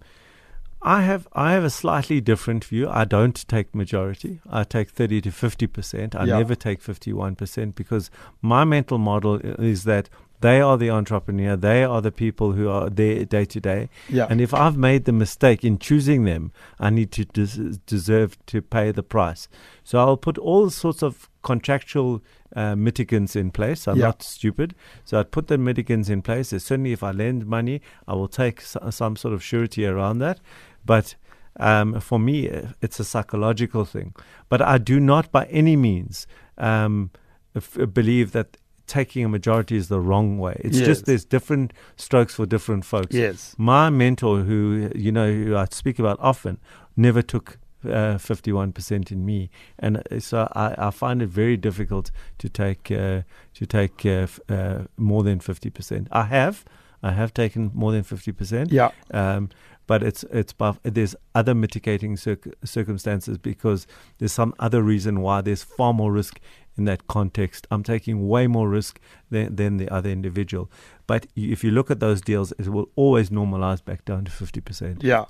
I 0.80 1.02
have 1.02 1.26
I 1.32 1.52
have 1.52 1.64
a 1.64 1.70
slightly 1.70 2.20
different 2.20 2.64
view. 2.64 2.88
I 2.88 3.04
don't 3.04 3.46
take 3.48 3.74
majority. 3.74 4.40
I 4.48 4.64
take 4.64 4.90
thirty 4.90 5.20
to 5.22 5.30
fifty 5.32 5.66
percent. 5.66 6.14
I 6.14 6.24
Yeah. 6.24 6.38
never 6.38 6.54
take 6.54 6.80
fifty 6.80 7.12
one 7.12 7.34
percent 7.34 7.74
because 7.74 8.10
my 8.42 8.64
mental 8.64 8.98
model 8.98 9.34
is 9.58 9.84
that 9.84 10.08
they 10.40 10.60
are 10.60 10.78
the 10.78 10.88
entrepreneur. 10.90 11.56
They 11.56 11.82
are 11.82 12.00
the 12.00 12.12
people 12.12 12.52
who 12.52 12.68
are 12.68 12.88
there 12.88 13.24
day 13.24 13.44
to 13.46 13.60
day. 13.60 13.88
Yeah. 14.08 14.28
And 14.30 14.40
if 14.40 14.54
I've 14.54 14.76
made 14.76 15.04
the 15.04 15.12
mistake 15.12 15.64
in 15.64 15.80
choosing 15.80 16.24
them, 16.24 16.52
I 16.78 16.90
need 16.90 17.10
to 17.12 17.24
des- 17.24 17.76
deserve 17.86 18.38
to 18.46 18.62
pay 18.62 18.92
the 18.92 19.02
price. 19.02 19.48
So 19.82 19.98
I'll 19.98 20.16
put 20.16 20.38
all 20.38 20.70
sorts 20.70 21.02
of 21.02 21.28
contractual 21.42 22.22
uh, 22.56 22.74
mitigants 22.76 23.34
in 23.36 23.50
place. 23.50 23.88
I'm 23.88 23.96
Yeah. 23.98 24.06
not 24.06 24.22
stupid. 24.22 24.74
So 25.04 25.18
I'd 25.18 25.32
put 25.32 25.48
the 25.48 25.56
mitigants 25.58 26.08
in 26.08 26.22
place. 26.22 26.48
Certainly, 26.50 26.92
if 26.92 27.02
I 27.02 27.10
lend 27.10 27.44
money, 27.46 27.80
I 28.06 28.14
will 28.14 28.28
take 28.28 28.60
s- 28.60 28.76
some 28.90 29.16
sort 29.16 29.34
of 29.34 29.42
surety 29.42 29.86
around 29.86 30.18
that. 30.20 30.40
But 30.84 31.14
um, 31.60 32.00
for 32.00 32.18
me, 32.18 32.48
uh, 32.50 32.68
it's 32.82 33.00
a 33.00 33.04
psychological 33.04 33.84
thing. 33.84 34.14
But 34.48 34.62
I 34.62 34.78
do 34.78 35.00
not, 35.00 35.32
by 35.32 35.44
any 35.46 35.76
means, 35.76 36.26
um, 36.56 37.10
f- 37.56 37.76
believe 37.92 38.32
that 38.32 38.56
taking 38.86 39.24
a 39.24 39.28
majority 39.28 39.76
is 39.76 39.88
the 39.88 40.00
wrong 40.00 40.38
way. 40.38 40.60
It's 40.64 40.78
Yes. 40.78 40.86
just 40.86 41.04
there's 41.06 41.24
different 41.24 41.72
strokes 41.96 42.34
for 42.34 42.46
different 42.46 42.84
folks. 42.84 43.14
yes. 43.14 43.54
My 43.58 43.90
mentor, 43.90 44.40
who 44.40 44.90
you 44.94 45.12
know, 45.12 45.30
who 45.32 45.56
I 45.56 45.66
speak 45.70 45.98
about 45.98 46.18
often, 46.20 46.58
never 46.96 47.20
took 47.22 47.58
uh, 47.88 48.18
fifty-one 48.18 48.72
percent 48.72 49.12
in 49.12 49.24
me, 49.24 49.50
and 49.78 49.98
uh, 50.10 50.18
so 50.20 50.48
I, 50.56 50.74
I 50.88 50.90
find 50.90 51.22
it 51.22 51.28
very 51.28 51.56
difficult 51.56 52.10
to 52.38 52.48
take 52.48 52.90
uh, 52.90 53.22
to 53.54 53.66
take 53.66 54.04
uh, 54.06 54.24
f- 54.26 54.40
uh, 54.48 54.78
more 54.96 55.22
than 55.22 55.38
fifty 55.40 55.70
percent. 55.70 56.08
I 56.10 56.24
have, 56.24 56.64
I 57.02 57.12
have 57.12 57.32
taken 57.32 57.70
more 57.74 57.92
than 57.92 58.02
fifty 58.02 58.32
percent, 58.32 58.72
Yeah. 58.72 58.90
um, 59.12 59.50
but 59.88 60.04
it's 60.04 60.22
it's 60.30 60.54
there's 60.84 61.16
other 61.34 61.54
mitigating 61.54 62.16
circ- 62.16 62.54
circumstances 62.64 63.38
because 63.38 63.88
there's 64.18 64.32
some 64.32 64.54
other 64.60 64.82
reason 64.82 65.20
why 65.20 65.40
there's 65.40 65.64
far 65.64 65.92
more 65.92 66.12
risk 66.12 66.38
in 66.76 66.84
that 66.84 67.08
context. 67.08 67.66
I'm 67.72 67.82
taking 67.82 68.28
way 68.28 68.46
more 68.46 68.68
risk 68.68 69.00
than, 69.30 69.56
than 69.56 69.78
the 69.78 69.92
other 69.92 70.10
individual. 70.10 70.70
But 71.08 71.26
if 71.34 71.64
you 71.64 71.72
look 71.72 71.90
at 71.90 71.98
those 71.98 72.20
deals, 72.20 72.52
it 72.52 72.68
will 72.68 72.88
always 72.94 73.30
normalize 73.30 73.84
back 73.84 74.04
down 74.04 74.26
to 74.26 74.30
50%. 74.30 75.02
Yeah. 75.02 75.24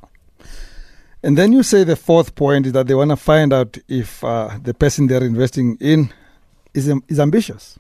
And 1.23 1.39
then 1.39 1.53
you 1.53 1.63
say 1.63 1.85
the 1.85 1.97
fourth 1.97 2.35
point 2.35 2.67
is 2.67 2.73
that 2.73 2.89
they 2.89 2.95
want 2.95 3.11
to 3.11 3.17
find 3.17 3.53
out 3.53 3.79
if 3.89 4.23
uh, 4.23 4.59
the 4.63 4.75
person 4.75 5.07
they're 5.07 5.25
investing 5.25 5.79
in 5.81 6.13
is 6.75 6.93
is 7.09 7.19
ambitious. 7.19 7.79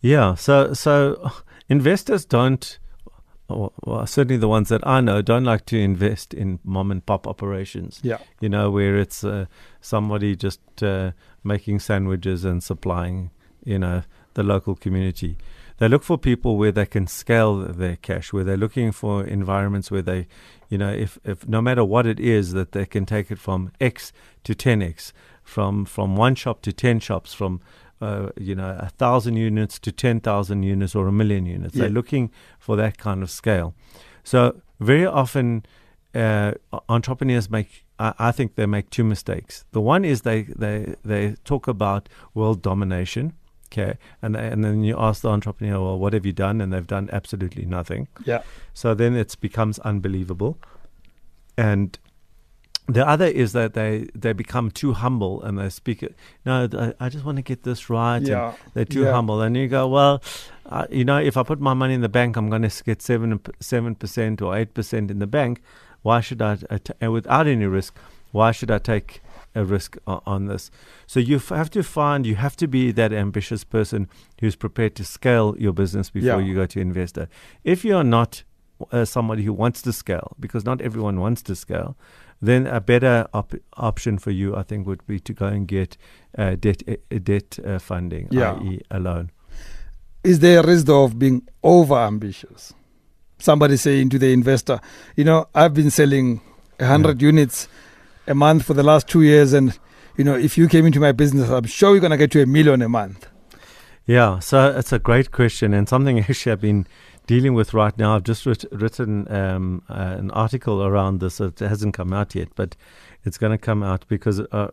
Yeah. 0.00 0.34
So, 0.34 0.74
so 0.74 1.30
investors 1.68 2.24
don't, 2.24 2.78
well, 3.50 3.72
well, 3.84 4.06
certainly 4.06 4.36
the 4.36 4.48
ones 4.48 4.68
that 4.68 4.86
I 4.86 5.00
know, 5.00 5.22
don't 5.22 5.44
like 5.44 5.66
to 5.66 5.78
invest 5.78 6.34
in 6.34 6.58
mom 6.64 6.90
and 6.90 7.04
pop 7.04 7.26
operations. 7.26 8.00
Yeah. 8.02 8.18
you 8.40 8.48
know, 8.48 8.70
where 8.70 8.96
it's 8.96 9.24
uh, 9.24 9.46
somebody 9.80 10.36
just 10.36 10.60
uh, 10.82 11.12
making 11.44 11.80
sandwiches 11.80 12.44
and 12.44 12.62
supplying, 12.62 13.30
you 13.64 13.78
know, 13.78 14.02
the 14.34 14.42
local 14.42 14.74
community. 14.74 15.36
They 15.78 15.88
look 15.88 16.02
for 16.02 16.18
people 16.18 16.58
where 16.58 16.72
they 16.72 16.84
can 16.84 17.06
scale 17.06 17.56
their 17.56 17.96
cash, 17.96 18.32
where 18.32 18.44
they're 18.44 18.58
looking 18.58 18.92
for 18.92 19.24
environments 19.24 19.90
where 19.90 20.02
they, 20.02 20.28
you 20.68 20.76
know, 20.76 20.92
if, 20.92 21.18
if 21.24 21.48
no 21.48 21.62
matter 21.62 21.82
what 21.82 22.06
it 22.06 22.20
is, 22.20 22.52
that 22.52 22.72
they 22.72 22.84
can 22.84 23.06
take 23.06 23.30
it 23.30 23.38
from 23.38 23.72
X 23.80 24.12
to 24.44 24.54
10X, 24.54 25.12
from, 25.42 25.86
from 25.86 26.16
one 26.16 26.34
shop 26.34 26.60
to 26.62 26.72
10 26.72 27.00
shops, 27.00 27.32
from, 27.32 27.62
uh, 28.00 28.30
you 28.36 28.54
know, 28.54 28.76
a 28.80 28.88
thousand 28.88 29.36
units 29.36 29.78
to 29.78 29.92
10,000 29.92 30.62
units 30.62 30.94
or 30.94 31.06
a 31.06 31.12
million 31.12 31.46
units. 31.46 31.74
Yeah. 31.74 31.82
They're 31.82 31.90
looking 31.90 32.30
for 32.58 32.76
that 32.76 32.98
kind 32.98 33.22
of 33.22 33.30
scale. 33.30 33.74
So 34.24 34.60
very 34.78 35.06
often, 35.06 35.64
uh, 36.14 36.52
entrepreneurs 36.88 37.50
make 37.50 37.84
I, 38.00 38.14
I 38.18 38.32
think 38.32 38.54
they 38.56 38.66
make 38.66 38.90
two 38.90 39.04
mistakes. 39.04 39.64
The 39.70 39.80
one 39.80 40.04
is 40.04 40.22
they 40.22 40.42
they 40.42 40.94
they 41.04 41.36
talk 41.44 41.68
about 41.68 42.08
world 42.34 42.62
domination, 42.62 43.34
okay, 43.66 43.98
and 44.22 44.36
and 44.36 44.64
then 44.64 44.82
you 44.82 44.96
ask 44.98 45.22
the 45.22 45.28
entrepreneur, 45.28 45.80
well, 45.80 45.98
what 45.98 46.14
have 46.14 46.26
you 46.26 46.32
done? 46.32 46.60
And 46.60 46.72
they've 46.72 46.86
done 46.86 47.10
absolutely 47.12 47.66
nothing. 47.66 48.08
Yeah. 48.24 48.42
So 48.74 48.94
then 48.94 49.14
it 49.14 49.36
becomes 49.40 49.78
unbelievable, 49.80 50.58
and 51.56 51.96
the 52.90 53.06
other 53.06 53.26
is 53.26 53.52
that 53.52 53.74
they 53.74 54.08
they 54.14 54.32
become 54.32 54.70
too 54.70 54.92
humble 54.92 55.42
and 55.42 55.58
they 55.58 55.68
speak. 55.70 56.02
it- 56.02 56.14
No, 56.44 56.68
I 57.00 57.08
just 57.08 57.24
want 57.24 57.36
to 57.36 57.42
get 57.42 57.62
this 57.62 57.88
right. 57.90 58.16
and 58.16 58.26
Yeah. 58.28 58.52
they're 58.74 58.84
too 58.84 59.02
Yeah. 59.04 59.12
humble, 59.12 59.40
and 59.40 59.56
you 59.56 59.68
go, 59.68 59.86
well, 59.88 60.22
uh, 60.66 60.86
you 60.90 61.04
know, 61.04 61.18
if 61.18 61.36
I 61.36 61.42
put 61.42 61.60
my 61.60 61.74
money 61.74 61.94
in 61.94 62.00
the 62.00 62.08
bank, 62.08 62.36
I'm 62.36 62.48
going 62.50 62.62
to 62.68 62.84
get 62.84 63.02
seven 63.02 63.40
seven 63.60 63.94
percent 63.94 64.40
or 64.42 64.56
eight 64.56 64.72
percent 64.74 65.10
in 65.10 65.18
the 65.18 65.26
bank. 65.26 65.60
Why 66.02 66.20
should 66.20 66.40
I, 66.42 66.52
uh, 66.70 66.78
t- 66.82 67.06
without 67.08 67.46
any 67.46 67.66
risk? 67.66 67.94
Why 68.32 68.52
should 68.52 68.70
I 68.70 68.78
take 68.78 69.20
a 69.54 69.64
risk 69.64 69.96
o- 70.06 70.22
on 70.24 70.46
this? 70.46 70.70
So 71.06 71.20
you 71.20 71.36
f- 71.36 71.48
have 71.50 71.70
to 71.70 71.82
find, 71.82 72.24
you 72.24 72.36
have 72.36 72.56
to 72.56 72.66
be 72.68 72.92
that 72.92 73.12
ambitious 73.12 73.64
person 73.64 74.08
who's 74.40 74.56
prepared 74.56 74.94
to 74.96 75.04
scale 75.04 75.54
your 75.58 75.72
business 75.72 76.08
before 76.10 76.40
Yeah. 76.40 76.46
you 76.46 76.54
go 76.54 76.66
to 76.66 76.80
investor. 76.80 77.28
If 77.64 77.84
you're 77.84 78.04
not 78.04 78.44
uh, 78.92 79.04
somebody 79.04 79.42
who 79.42 79.52
wants 79.52 79.82
to 79.82 79.92
scale, 79.92 80.28
because 80.40 80.64
not 80.64 80.80
everyone 80.80 81.20
wants 81.20 81.42
to 81.42 81.54
scale, 81.54 81.96
then 82.42 82.66
a 82.66 82.80
better 82.80 83.26
op- 83.34 83.54
option 83.76 84.18
for 84.18 84.30
you, 84.30 84.56
I 84.56 84.62
think, 84.62 84.86
would 84.86 85.06
be 85.06 85.20
to 85.20 85.32
go 85.32 85.46
and 85.46 85.66
get 85.68 85.96
uh, 86.38 86.56
debt 86.58 86.82
uh, 86.88 87.18
debt 87.22 87.58
uh, 87.64 87.78
funding, 87.78 88.28
Yeah. 88.30 88.54
i.e., 88.54 88.80
a 88.90 88.98
loan. 88.98 89.30
Is 90.24 90.38
there 90.40 90.60
a 90.60 90.66
risk 90.66 90.88
of 90.88 91.18
being 91.18 91.42
over 91.62 91.94
ambitious? 91.96 92.74
somebody 93.42 93.74
saying 93.78 94.10
to 94.10 94.18
the 94.18 94.32
investor, 94.34 94.78
you 95.16 95.24
know, 95.24 95.46
I've 95.54 95.72
been 95.72 95.90
selling 95.90 96.42
100 96.78 97.22
units 97.22 97.68
a 98.26 98.34
month 98.34 98.66
for 98.66 98.74
the 98.74 98.82
last 98.82 99.08
two 99.08 99.22
years, 99.22 99.54
and, 99.54 99.78
you 100.18 100.24
know, 100.24 100.34
if 100.34 100.58
you 100.58 100.68
came 100.68 100.84
into 100.84 101.00
my 101.00 101.12
business, 101.12 101.48
I'm 101.48 101.64
sure 101.64 101.92
you're 101.92 102.00
going 102.00 102.10
to 102.10 102.18
get 102.18 102.30
to 102.32 102.42
a 102.42 102.46
million 102.46 102.82
a 102.82 102.88
month. 102.90 103.28
Yeah, 104.10 104.40
so 104.40 104.76
it's 104.76 104.92
a 104.92 104.98
great 104.98 105.30
question 105.30 105.72
and 105.72 105.88
something 105.88 106.18
actually 106.28 106.50
I've 106.50 106.60
been 106.60 106.84
dealing 107.28 107.54
with 107.54 107.72
right 107.72 107.96
now. 107.96 108.16
I've 108.16 108.24
just 108.24 108.44
writ- 108.44 108.64
written 108.72 109.30
um, 109.32 109.84
uh, 109.88 110.16
an 110.18 110.32
article 110.32 110.82
around 110.82 111.20
this. 111.20 111.40
It 111.40 111.60
hasn't 111.60 111.94
come 111.94 112.12
out 112.12 112.34
yet, 112.34 112.48
but 112.56 112.74
it's 113.22 113.38
going 113.38 113.52
to 113.52 113.58
come 113.58 113.84
out 113.84 114.04
because, 114.08 114.40
uh, 114.40 114.70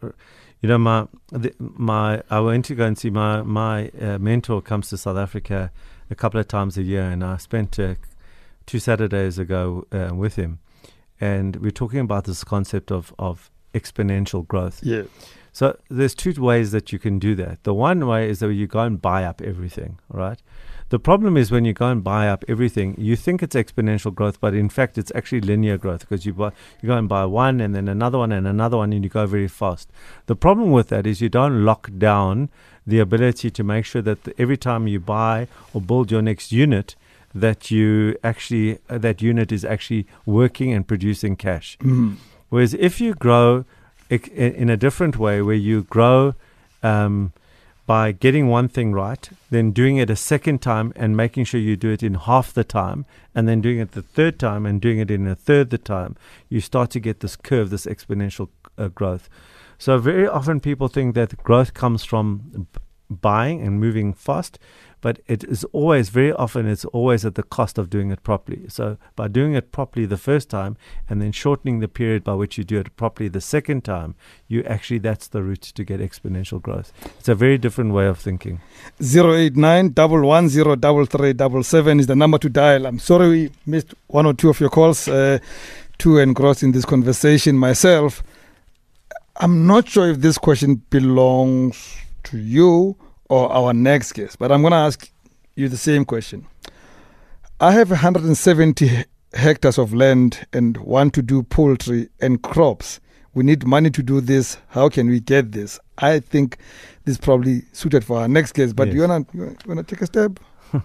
you 0.62 0.70
know, 0.70 0.80
my 0.80 1.08
the, 1.32 1.54
my 1.60 2.24
I 2.32 2.40
went 2.40 2.66
to 2.66 2.74
go 2.74 2.86
and 2.86 2.98
see 2.98 3.12
my 3.12 3.44
my 3.44 3.90
uh, 4.02 4.18
mentor 4.18 4.60
comes 4.60 4.90
to 4.90 4.98
South 4.98 5.18
Africa 5.18 5.72
a 6.10 6.16
couple 6.16 6.40
of 6.40 6.48
times 6.48 6.76
a 6.76 6.82
year, 6.82 7.04
and 7.04 7.24
I 7.24 7.38
spent 7.38 7.78
uh, 7.78 7.94
two 8.66 8.80
Saturdays 8.80 9.38
ago 9.38 9.86
uh, 9.92 10.16
with 10.16 10.36
him, 10.36 10.58
and 11.22 11.58
we're 11.58 11.70
talking 11.70 12.00
about 12.00 12.24
this 12.24 12.44
concept 12.44 12.92
of 12.92 13.14
of 13.20 13.52
exponential 13.76 14.48
growth. 14.48 14.80
Yeah. 14.82 15.04
So 15.58 15.76
there's 15.90 16.14
two 16.14 16.40
ways 16.40 16.70
that 16.70 16.94
you 16.94 17.00
can 17.00 17.18
do 17.18 17.34
that. 17.34 17.64
The 17.64 17.74
one 17.74 18.06
way 18.06 18.30
is 18.30 18.38
that 18.42 18.54
you 18.54 18.68
go 18.68 18.82
and 18.82 19.02
buy 19.02 19.24
up 19.24 19.42
everything, 19.42 19.98
right? 20.08 20.40
The 20.90 21.00
problem 21.00 21.36
is 21.36 21.50
when 21.50 21.66
you 21.66 21.74
go 21.74 21.90
and 21.90 22.04
buy 22.04 22.30
up 22.30 22.46
everything, 22.48 22.94
you 23.00 23.16
think 23.16 23.42
it's 23.42 23.56
exponential 23.56 24.14
growth, 24.14 24.40
but 24.40 24.54
in 24.54 24.70
fact 24.70 25.00
it's 25.00 25.12
actually 25.16 25.42
linear 25.42 25.80
growth 25.80 26.02
because 26.02 26.28
you 26.28 26.34
buy 26.36 26.52
you 26.80 26.90
go 26.90 26.96
and 26.96 27.10
buy 27.10 27.26
one 27.26 27.60
and 27.60 27.74
then 27.74 27.88
another 27.88 28.20
one 28.20 28.32
and 28.32 28.46
another 28.46 28.78
one 28.78 28.94
and 28.94 29.04
you 29.04 29.10
go 29.10 29.26
very 29.26 29.48
fast. 29.48 29.90
The 30.28 30.36
problem 30.36 30.70
with 30.70 30.90
that 30.90 31.08
is 31.08 31.22
you 31.22 31.30
don't 31.30 31.66
lock 31.66 31.90
down 31.98 32.50
the 32.86 33.00
ability 33.00 33.50
to 33.50 33.64
make 33.64 33.86
sure 33.86 34.04
that 34.04 34.20
every 34.38 34.58
time 34.58 34.88
you 34.88 35.00
buy 35.00 35.48
or 35.74 35.82
build 35.82 36.12
your 36.12 36.22
next 36.22 36.52
unit 36.52 36.96
that 37.34 37.72
you 37.72 38.16
actually 38.24 38.78
uh, 38.92 39.00
that 39.00 39.24
unit 39.24 39.52
is 39.52 39.66
actually 39.66 40.06
working 40.28 40.72
and 40.72 40.88
producing 40.88 41.36
cash. 41.36 41.80
Mm. 41.80 42.18
Whereas 42.50 42.76
if 42.76 43.02
you 43.02 43.16
grow 43.16 43.66
in 44.10 44.70
a 44.70 44.78
different 44.78 45.18
way, 45.18 45.42
where 45.42 45.56
you 45.56 45.84
grow 45.84 46.34
um, 46.84 47.34
by 47.86 48.12
getting 48.12 48.48
one 48.48 48.68
thing 48.68 48.92
right, 48.94 49.30
then 49.50 49.72
doing 49.72 49.98
it 49.98 50.10
a 50.10 50.16
second 50.16 50.62
time 50.62 50.92
and 50.96 51.16
making 51.16 51.46
sure 51.46 51.60
you 51.60 51.76
do 51.76 51.90
it 51.90 52.04
in 52.04 52.16
half 52.16 52.54
the 52.54 52.64
time, 52.64 53.06
and 53.34 53.48
then 53.48 53.62
doing 53.62 53.80
it 53.80 53.92
the 53.92 54.02
third 54.02 54.38
time 54.40 54.66
and 54.66 54.82
doing 54.82 55.00
it 55.00 55.10
in 55.10 55.28
a 55.28 55.36
third 55.36 55.70
the 55.70 55.78
time, 55.78 56.16
you 56.50 56.60
start 56.60 56.90
to 56.92 57.00
get 57.00 57.20
this 57.20 57.36
curve, 57.36 57.70
this 57.70 57.86
exponential 57.86 58.50
uh, 58.78 58.88
growth. 58.90 59.30
So 59.78 59.98
very 60.00 60.28
often 60.28 60.60
people 60.60 60.88
think 60.88 61.16
that 61.16 61.38
growth 61.44 61.74
comes 61.74 62.04
from 62.04 62.68
b- 62.74 62.80
buying 63.10 63.62
and 63.62 63.80
moving 63.80 64.14
fast, 64.14 64.60
but 65.02 65.20
it 65.28 65.44
is 65.44 65.64
always 65.66 66.10
very 66.10 66.34
often 66.34 66.68
it's 66.68 66.86
always 66.86 67.26
at 67.26 67.36
the 67.36 67.44
cost 67.44 67.78
of 67.78 67.90
doing 67.90 68.12
it 68.12 68.24
properly. 68.24 68.66
So 68.68 68.98
by 69.16 69.28
doing 69.28 69.54
it 69.54 69.72
properly 69.72 70.06
the 70.06 70.18
first 70.18 70.50
time 70.50 70.78
and 71.10 71.22
then 71.22 71.32
shortening 71.32 71.80
the 71.80 71.88
period 71.88 72.24
by 72.24 72.34
which 72.34 72.58
you 72.58 72.64
do 72.64 72.80
it 72.80 72.96
properly 72.96 73.30
the 73.30 73.42
second 73.42 73.84
time, 73.84 74.16
you 74.48 74.64
actually 74.64 75.00
that's 75.00 75.28
the 75.28 75.44
route 75.44 75.62
to 75.62 75.84
get 75.84 76.00
exponential 76.00 76.62
growth. 76.62 76.92
It's 77.20 77.30
a 77.30 77.36
very 77.36 77.58
different 77.58 77.94
way 77.94 78.08
of 78.08 78.20
thinking. 78.20 78.62
089 79.00 79.94
110 79.94 82.00
is 82.00 82.08
the 82.08 82.16
number 82.16 82.38
to 82.38 82.50
dial. 82.50 82.86
I'm 82.86 83.00
sorry 83.00 83.30
we 83.30 83.52
missed 83.66 83.94
one 84.08 84.26
or 84.26 84.34
two 84.34 84.50
of 84.50 84.60
your 84.60 84.70
calls. 84.70 85.08
Uh, 85.08 85.40
too 85.98 86.20
engrossed 86.20 86.64
in 86.64 86.72
this 86.72 86.86
conversation 86.86 87.58
myself. 87.58 88.24
I'm 89.38 89.68
not 89.68 89.88
sure 89.88 90.10
if 90.10 90.20
this 90.20 90.38
question 90.38 90.82
belongs 90.90 91.98
to 92.24 92.38
you 92.38 92.98
or 93.30 93.52
our 93.52 93.74
next 93.74 94.14
guest, 94.14 94.40
but 94.40 94.52
I'm 94.52 94.62
going 94.62 94.72
to 94.72 94.78
ask 94.78 95.12
you 95.56 95.68
the 95.70 95.78
same 95.78 96.06
question. 96.06 96.46
I 97.60 97.72
have 97.72 97.90
170 97.90 99.06
hectares 99.34 99.78
of 99.78 99.94
land 99.94 100.46
and 100.54 100.78
want 100.78 101.14
to 101.16 101.22
do 101.22 101.44
poultry 101.44 102.10
and 102.22 102.42
crops. 102.42 103.00
We 103.34 103.44
need 103.44 103.66
money 103.66 103.90
to 103.92 104.04
do 104.04 104.22
this. 104.22 104.58
How 104.70 104.90
can 104.90 105.08
we 105.10 105.20
get 105.20 105.52
this? 105.52 105.80
I 105.98 106.20
think 106.20 106.58
this 107.06 107.14
is 107.14 107.18
probably 107.20 107.64
suited 107.72 108.04
for 108.04 108.20
our 108.20 108.28
next 108.28 108.54
guest, 108.54 108.76
but 108.76 108.88
Yes. 108.88 108.96
you 108.96 109.02
wanna 109.02 109.26
you 109.34 109.56
wanna 109.68 109.84
take 109.84 110.02
a 110.02 110.06
step? 110.06 110.40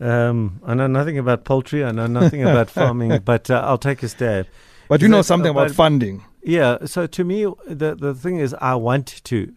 Um, 0.00 0.60
I 0.66 0.74
know 0.74 0.88
nothing 0.88 1.16
about 1.16 1.44
poultry. 1.44 1.84
I 1.84 1.92
know 1.92 2.08
nothing 2.08 2.42
about 2.42 2.68
farming, 2.78 3.20
but 3.24 3.48
uh, 3.50 3.62
I'll 3.64 3.78
take 3.78 4.02
a 4.02 4.08
stab. 4.08 4.46
But 4.88 5.00
you 5.00 5.06
know 5.08 5.22
something 5.22 5.50
about 5.50 5.70
funding. 5.70 6.24
Yeah. 6.42 6.78
So 6.86 7.06
to 7.06 7.22
me, 7.24 7.44
the 7.68 7.94
the 7.94 8.12
thing 8.12 8.38
is, 8.38 8.52
I 8.60 8.74
want 8.74 9.06
to, 9.24 9.52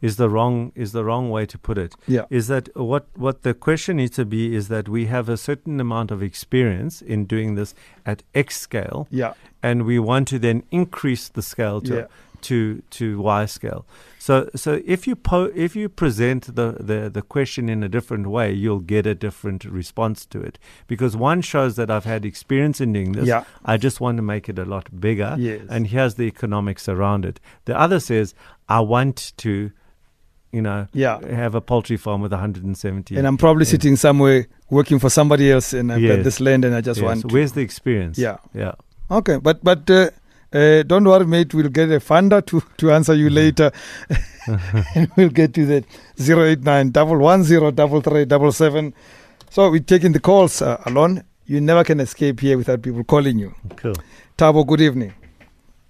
is 0.00 0.16
the 0.16 0.28
wrong 0.28 0.72
is 0.74 0.92
the 0.92 1.04
wrong 1.04 1.30
way 1.30 1.44
to 1.46 1.58
put 1.58 1.76
it. 1.78 1.94
Yeah. 2.06 2.24
Is 2.30 2.46
that 2.48 2.68
what 2.76 3.06
what 3.16 3.42
the 3.42 3.54
question 3.54 3.96
needs 3.96 4.16
to 4.16 4.24
be? 4.24 4.54
Is 4.54 4.68
that 4.68 4.88
we 4.88 5.06
have 5.06 5.28
a 5.28 5.36
certain 5.36 5.80
amount 5.80 6.10
of 6.10 6.22
experience 6.22 7.02
in 7.02 7.24
doing 7.26 7.54
this 7.56 7.74
at 8.06 8.22
X 8.34 8.60
scale, 8.60 9.06
Yeah. 9.10 9.32
and 9.62 9.84
we 9.84 9.98
want 9.98 10.28
to 10.28 10.38
then 10.38 10.62
increase 10.70 11.28
the 11.28 11.42
scale 11.42 11.80
to 11.82 11.94
Yeah. 11.94 12.06
to 12.42 12.82
to 12.90 13.20
Y 13.20 13.46
scale. 13.46 13.84
So 14.20 14.48
so 14.54 14.80
if 14.84 15.06
you 15.08 15.16
po- 15.16 15.50
if 15.54 15.74
you 15.74 15.88
present 15.88 16.54
the, 16.54 16.76
the 16.78 17.10
the 17.10 17.22
question 17.22 17.68
in 17.68 17.82
a 17.82 17.88
different 17.88 18.26
way, 18.28 18.52
you'll 18.52 18.78
get 18.86 19.06
a 19.06 19.14
different 19.14 19.64
response 19.64 20.24
to 20.26 20.40
it. 20.40 20.58
Because 20.86 21.16
one 21.16 21.40
shows 21.42 21.74
that 21.76 21.90
I've 21.90 22.04
had 22.04 22.24
experience 22.24 22.80
in 22.80 22.92
doing 22.92 23.12
this. 23.12 23.26
Yeah. 23.26 23.44
I 23.64 23.76
just 23.78 24.00
want 24.00 24.16
to 24.18 24.22
make 24.22 24.48
it 24.48 24.58
a 24.58 24.64
lot 24.64 25.00
bigger. 25.00 25.34
Yes. 25.38 25.62
And 25.68 25.86
here's 25.88 26.14
the 26.14 26.24
economics 26.24 26.88
around 26.88 27.24
it. 27.24 27.40
The 27.64 27.76
other 27.78 27.98
says 28.00 28.34
I 28.68 28.80
want 28.80 29.32
to, 29.38 29.70
you 30.52 30.62
know, 30.62 30.86
Yeah. 30.92 31.18
have 31.34 31.54
a 31.54 31.60
poultry 31.60 31.96
farm 31.96 32.20
with 32.22 32.32
170. 32.32 33.16
And 33.16 33.26
I'm 33.26 33.36
probably 33.36 33.64
Yeah. 33.64 33.70
sitting 33.70 33.96
somewhere 33.96 34.46
working 34.70 34.98
for 34.98 35.10
somebody 35.10 35.50
else 35.52 35.72
and 35.72 35.92
I've 35.92 36.02
got 36.06 36.22
this 36.24 36.40
land 36.40 36.64
and 36.64 36.74
I 36.74 36.80
just 36.80 37.00
Yes. 37.00 37.06
want 37.06 37.20
to. 37.22 37.28
Where's 37.28 37.52
the 37.52 37.60
experience? 37.62 38.18
Yeah. 38.18 38.36
Yeah. 38.54 38.72
Okay, 39.10 39.38
but 39.38 39.62
but 39.64 39.88
uh, 39.90 40.10
uh, 40.52 40.82
don't 40.82 41.04
worry, 41.04 41.26
mate. 41.26 41.54
We'll 41.54 41.68
get 41.70 41.90
a 41.90 41.98
funder 42.00 42.44
to, 42.46 42.62
to 42.78 42.90
answer 42.92 43.14
you 43.14 43.30
later, 43.30 43.70
and 44.94 45.10
we'll 45.16 45.30
get 45.30 45.54
to 45.54 45.64
that 45.66 45.84
zero 46.20 46.44
eight 46.44 46.62
nine 46.62 46.90
double 46.90 47.16
one 47.18 47.42
zero 47.44 47.70
double 47.70 48.00
three 48.02 48.24
double 48.26 48.52
seven. 48.52 48.92
So 49.50 49.70
we're 49.70 49.80
taking 49.80 50.12
the 50.12 50.20
calls, 50.20 50.60
uh, 50.62 50.76
Allon. 50.86 51.22
You 51.46 51.60
never 51.62 51.84
can 51.84 52.00
escape 52.00 52.40
here 52.40 52.58
without 52.58 52.82
people 52.82 53.02
calling 53.04 53.38
you. 53.38 53.54
Cool. 53.76 53.94
Tabo, 54.36 54.66
good 54.66 54.82
evening. 54.82 55.14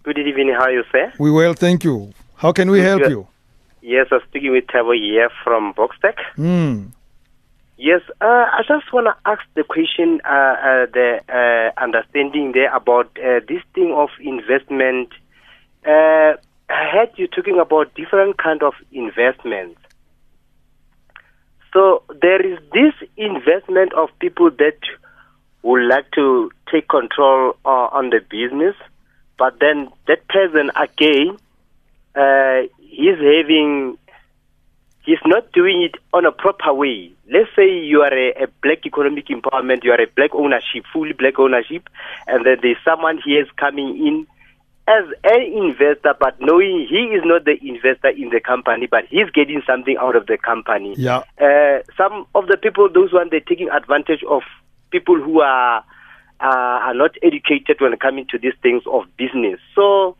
Good 0.05 0.19
evening. 0.19 0.55
How 0.57 0.67
are 0.67 0.73
you, 0.73 0.85
sir? 0.93 1.13
We 1.19 1.33
well, 1.33 1.55
thank 1.55 1.83
you. 1.83 2.13
How 2.37 2.53
can 2.53 2.71
we 2.71 2.79
Good, 2.79 2.87
help 2.87 3.03
good. 3.03 3.11
you? 3.11 3.27
Yes, 3.89 4.09
I'm 4.13 4.21
speaking 4.29 4.53
with 4.53 4.67
Tabo 4.67 4.95
here 4.95 5.31
from 5.43 5.73
Boxtech. 5.73 6.19
Hmm. 6.37 6.89
Yes, 7.79 8.03
uh, 8.21 8.45
I 8.53 8.61
just 8.69 8.93
want 8.93 9.07
to 9.07 9.17
ask 9.25 9.41
the 9.55 9.65
question, 9.65 10.21
uh, 10.27 10.29
uh, 10.29 10.87
the 10.93 11.21
uh, 11.27 11.83
understanding 11.83 12.53
there 12.53 12.71
about 12.77 13.07
uh, 13.17 13.41
this 13.49 13.63
thing 13.75 13.95
of 13.97 14.11
investment. 14.21 15.09
Uh, 15.87 16.37
I 16.69 16.91
heard 16.93 17.13
you 17.17 17.29
talking 17.29 17.59
about 17.59 17.95
different 17.95 18.37
kind 18.37 18.63
of 18.63 18.75
investments. 18.93 19.81
So 21.73 22.03
there 22.21 22.45
is 22.45 22.59
this 22.75 22.93
investment 23.17 23.95
of 23.95 24.11
people 24.19 24.51
that 24.51 24.81
would 25.63 25.89
like 25.89 26.11
to 26.11 26.51
take 26.71 26.91
control 26.91 27.57
uh, 27.65 27.89
on 27.91 28.11
the 28.11 28.21
business, 28.21 28.77
but 29.39 29.59
then 29.61 29.89
that 30.07 30.29
person 30.29 30.71
again, 30.77 31.39
uh, 32.15 32.69
he's 32.99 33.17
having 33.17 33.97
he's 35.07 35.23
not 35.25 35.51
doing 35.53 35.83
it 35.83 35.95
on 36.13 36.27
a 36.27 36.33
proper 36.33 36.75
way. 36.75 37.13
Let's 37.33 37.49
say 37.57 37.67
you 37.67 38.03
are 38.03 38.13
a, 38.13 38.45
a 38.45 38.47
black 38.63 38.85
economic 38.85 39.29
empowerment, 39.29 39.85
you 39.85 39.93
are 39.93 40.01
a 40.01 40.07
black 40.17 40.35
ownership, 40.35 40.85
fully 40.93 41.13
black 41.13 41.39
ownership, 41.39 41.89
and 42.27 42.45
then 42.45 42.59
there's 42.61 42.77
someone 42.85 43.21
here 43.25 43.43
is 43.43 43.49
coming 43.57 43.97
in 44.07 44.27
as 44.89 45.05
an 45.25 45.43
investor, 45.43 46.15
but 46.19 46.41
knowing 46.41 46.87
he 46.89 47.15
is 47.15 47.23
not 47.25 47.45
the 47.45 47.57
investor 47.63 48.09
in 48.09 48.31
the 48.31 48.41
company, 48.41 48.87
but 48.91 49.05
he's 49.11 49.31
getting 49.35 49.63
something 49.67 49.97
out 50.01 50.17
of 50.17 50.27
the 50.27 50.39
company. 50.39 50.95
Yeah. 50.97 51.23
Uh, 51.41 51.83
some 51.97 52.27
of 52.35 52.49
the 52.49 52.57
people, 52.57 52.89
those 52.93 53.13
ones, 53.13 53.31
they're 53.31 53.41
taking 53.41 53.69
advantage 53.69 54.25
of 54.29 54.43
people 54.91 55.17
who 55.21 55.41
are 55.41 55.85
uh, 56.41 56.79
are 56.89 56.95
not 56.95 57.13
educated 57.23 57.81
when 57.81 57.97
coming 57.99 58.27
to 58.31 58.39
these 58.39 58.55
things 58.63 58.83
of 58.87 59.05
business. 59.17 59.61
So 59.75 60.17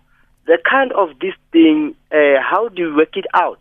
the 0.49 0.59
kind 0.69 0.93
of 0.93 1.11
this 1.21 1.35
thing, 1.53 1.95
uh, 2.11 2.41
how 2.43 2.69
do 2.69 2.83
you 2.83 2.97
work 2.97 3.17
it 3.17 3.27
out? 3.35 3.61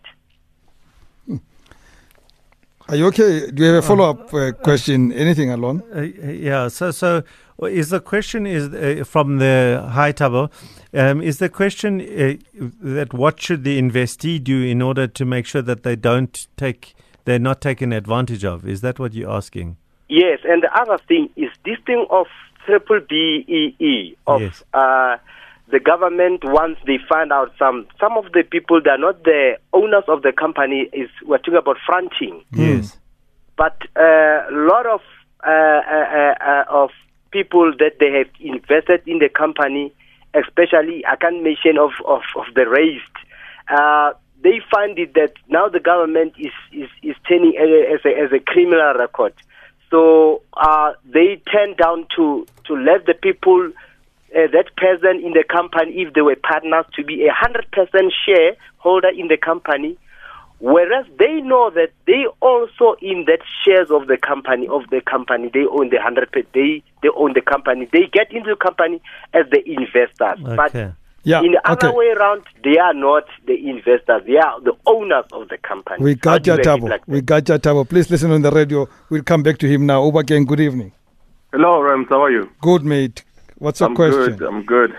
Are 2.89 2.95
you 2.95 3.07
okay? 3.07 3.51
Do 3.51 3.63
you 3.63 3.73
have 3.73 3.83
a 3.83 3.87
follow 3.87 4.09
up 4.09 4.33
uh, 4.33 4.53
question? 4.53 5.11
Anything, 5.11 5.51
Allon? 5.51 5.83
Uh, 5.93 6.03
yeah. 6.23 6.69
So, 6.69 6.91
so 6.91 7.21
is 7.63 7.89
the 7.89 7.99
question 7.99 8.47
is 8.47 8.69
uh, 8.69 9.03
from 9.03 9.39
the 9.39 9.85
high 9.91 10.13
table? 10.13 10.49
Um, 10.93 11.21
is 11.21 11.39
the 11.39 11.49
question 11.49 11.99
uh, 11.99 12.35
that 12.79 13.13
what 13.13 13.41
should 13.41 13.65
the 13.65 13.77
investee 13.77 14.41
do 14.41 14.63
in 14.63 14.81
order 14.81 15.05
to 15.05 15.25
make 15.25 15.45
sure 15.45 15.61
that 15.61 15.83
they 15.83 15.97
don't 15.97 16.47
take 16.55 16.95
they're 17.25 17.39
not 17.39 17.59
taken 17.59 17.91
advantage 17.91 18.45
of? 18.45 18.65
Is 18.65 18.79
that 18.81 18.99
what 18.99 19.13
you're 19.13 19.29
asking? 19.29 19.75
Yes, 20.07 20.39
and 20.45 20.63
the 20.63 20.73
other 20.79 20.97
thing 21.09 21.29
is 21.35 21.49
this 21.65 21.79
thing 21.85 22.05
of 22.09 22.27
triple 22.65 23.01
BEE 23.01 24.15
of 24.27 24.39
Yes. 24.39 24.63
Uh, 25.67 25.71
the 25.71 25.79
government 25.79 26.43
once 26.43 26.77
they 26.85 26.97
find 27.09 27.31
out 27.31 27.51
some 27.59 27.87
some 27.99 28.17
of 28.17 28.31
the 28.33 28.43
people 28.43 28.81
that 28.83 28.91
are 28.91 28.97
not 28.97 29.23
the 29.23 29.57
owners 29.73 30.03
of 30.07 30.21
the 30.21 30.31
company 30.31 30.89
is 30.93 31.09
we're 31.25 31.37
talking 31.39 31.55
about 31.55 31.77
fronting, 31.85 32.43
Yes. 32.53 32.97
but 33.57 33.77
uh, 33.95 34.47
a 34.49 34.51
lot 34.51 34.85
of 34.85 35.01
uh, 35.45 35.49
uh, 35.49 36.05
uh, 36.15 36.35
uh, 36.41 36.63
of 36.69 36.89
people 37.31 37.73
that 37.79 37.99
they 37.99 38.11
have 38.11 38.27
invested 38.39 39.01
in 39.05 39.19
the 39.19 39.29
company, 39.29 39.93
especially 40.33 41.05
I 41.05 41.15
can't 41.17 41.43
mention 41.43 41.77
of, 41.77 41.91
of, 42.05 42.21
of 42.35 42.45
the 42.55 42.67
raised, 42.67 43.03
uh, 43.69 44.13
they 44.41 44.61
find 44.71 44.97
it 44.97 45.13
that 45.15 45.33
now 45.49 45.67
the 45.67 45.79
government 45.79 46.33
is, 46.37 46.53
is, 46.71 46.89
is 47.03 47.15
turning 47.27 47.55
as 47.57 47.99
a, 48.05 48.09
as 48.17 48.31
a 48.31 48.39
criminal 48.39 48.93
record. 48.97 49.33
So 49.89 50.41
uh, 50.53 50.93
they 51.05 51.41
turn 51.51 51.75
down 51.75 52.07
to, 52.15 52.45
to 52.65 52.73
let 52.73 53.05
the 53.05 53.13
people, 53.13 53.71
uh, 54.35 54.47
that 54.51 54.75
person 54.77 55.21
in 55.23 55.33
the 55.33 55.43
company, 55.49 55.91
if 56.01 56.13
they 56.13 56.21
were 56.21 56.35
partners, 56.35 56.85
to 56.95 57.03
be 57.03 57.25
a 57.27 57.31
100% 57.31 58.11
shareholder 58.25 59.09
in 59.09 59.27
the 59.27 59.37
company 59.37 59.97
Whereas 60.59 61.05
they 61.19 61.35
know 61.41 61.69
that 61.75 61.91
they 62.07 62.25
also 62.41 62.95
in 62.99 63.25
that 63.27 63.41
shares 63.63 63.91
of 63.91 64.07
the 64.07 64.17
company 64.17 64.67
of 64.67 64.89
the 64.89 65.01
company 65.01 65.51
they 65.53 65.65
own 65.69 65.89
the 65.89 66.01
hundred 66.01 66.29
they 66.55 66.81
they 67.03 67.09
own 67.15 67.33
the 67.33 67.41
company 67.41 67.87
they 67.93 68.07
get 68.11 68.31
into 68.31 68.49
the 68.49 68.55
company 68.55 68.99
as 69.35 69.45
the 69.51 69.61
investors 69.69 70.39
Okay. 70.43 70.55
but 70.55 70.95
Yeah. 71.23 71.41
in 71.43 71.51
the 71.51 71.61
other 71.63 71.93
way 71.93 72.07
around 72.09 72.41
they 72.63 72.79
are 72.79 72.95
not 72.95 73.25
the 73.45 73.53
investors 73.69 74.23
they 74.25 74.37
are 74.37 74.59
the 74.61 74.73
owners 74.87 75.25
of 75.31 75.47
the 75.49 75.59
company 75.59 76.03
We 76.03 76.15
got 76.15 76.41
do 76.41 76.49
your 76.55 76.57
you 76.59 76.65
make 76.65 76.77
it 76.79 76.81
tabo. 76.81 76.89
like 76.89 77.07
we 77.07 77.21
got 77.21 77.47
your 77.47 77.59
table. 77.59 77.85
Please 77.85 78.09
listen 78.09 78.31
on 78.31 78.41
the 78.41 78.49
radio. 78.49 78.87
We'll 79.11 79.21
come 79.21 79.43
back 79.43 79.59
to 79.59 79.67
him 79.67 79.85
now. 79.85 80.01
Over 80.01 80.21
again. 80.21 80.45
good 80.45 80.59
evening. 80.59 80.91
Hello, 81.51 81.81
Rams. 81.81 82.07
How 82.09 82.23
are 82.23 82.31
you? 82.31 82.49
Good, 82.61 82.83
mate. 82.83 83.23
What's 83.59 83.79
your 83.79 83.89
I'm 83.89 83.95
question? 83.95 84.37
good. 84.37 84.47
I'm 84.47 84.63
good. 84.63 84.91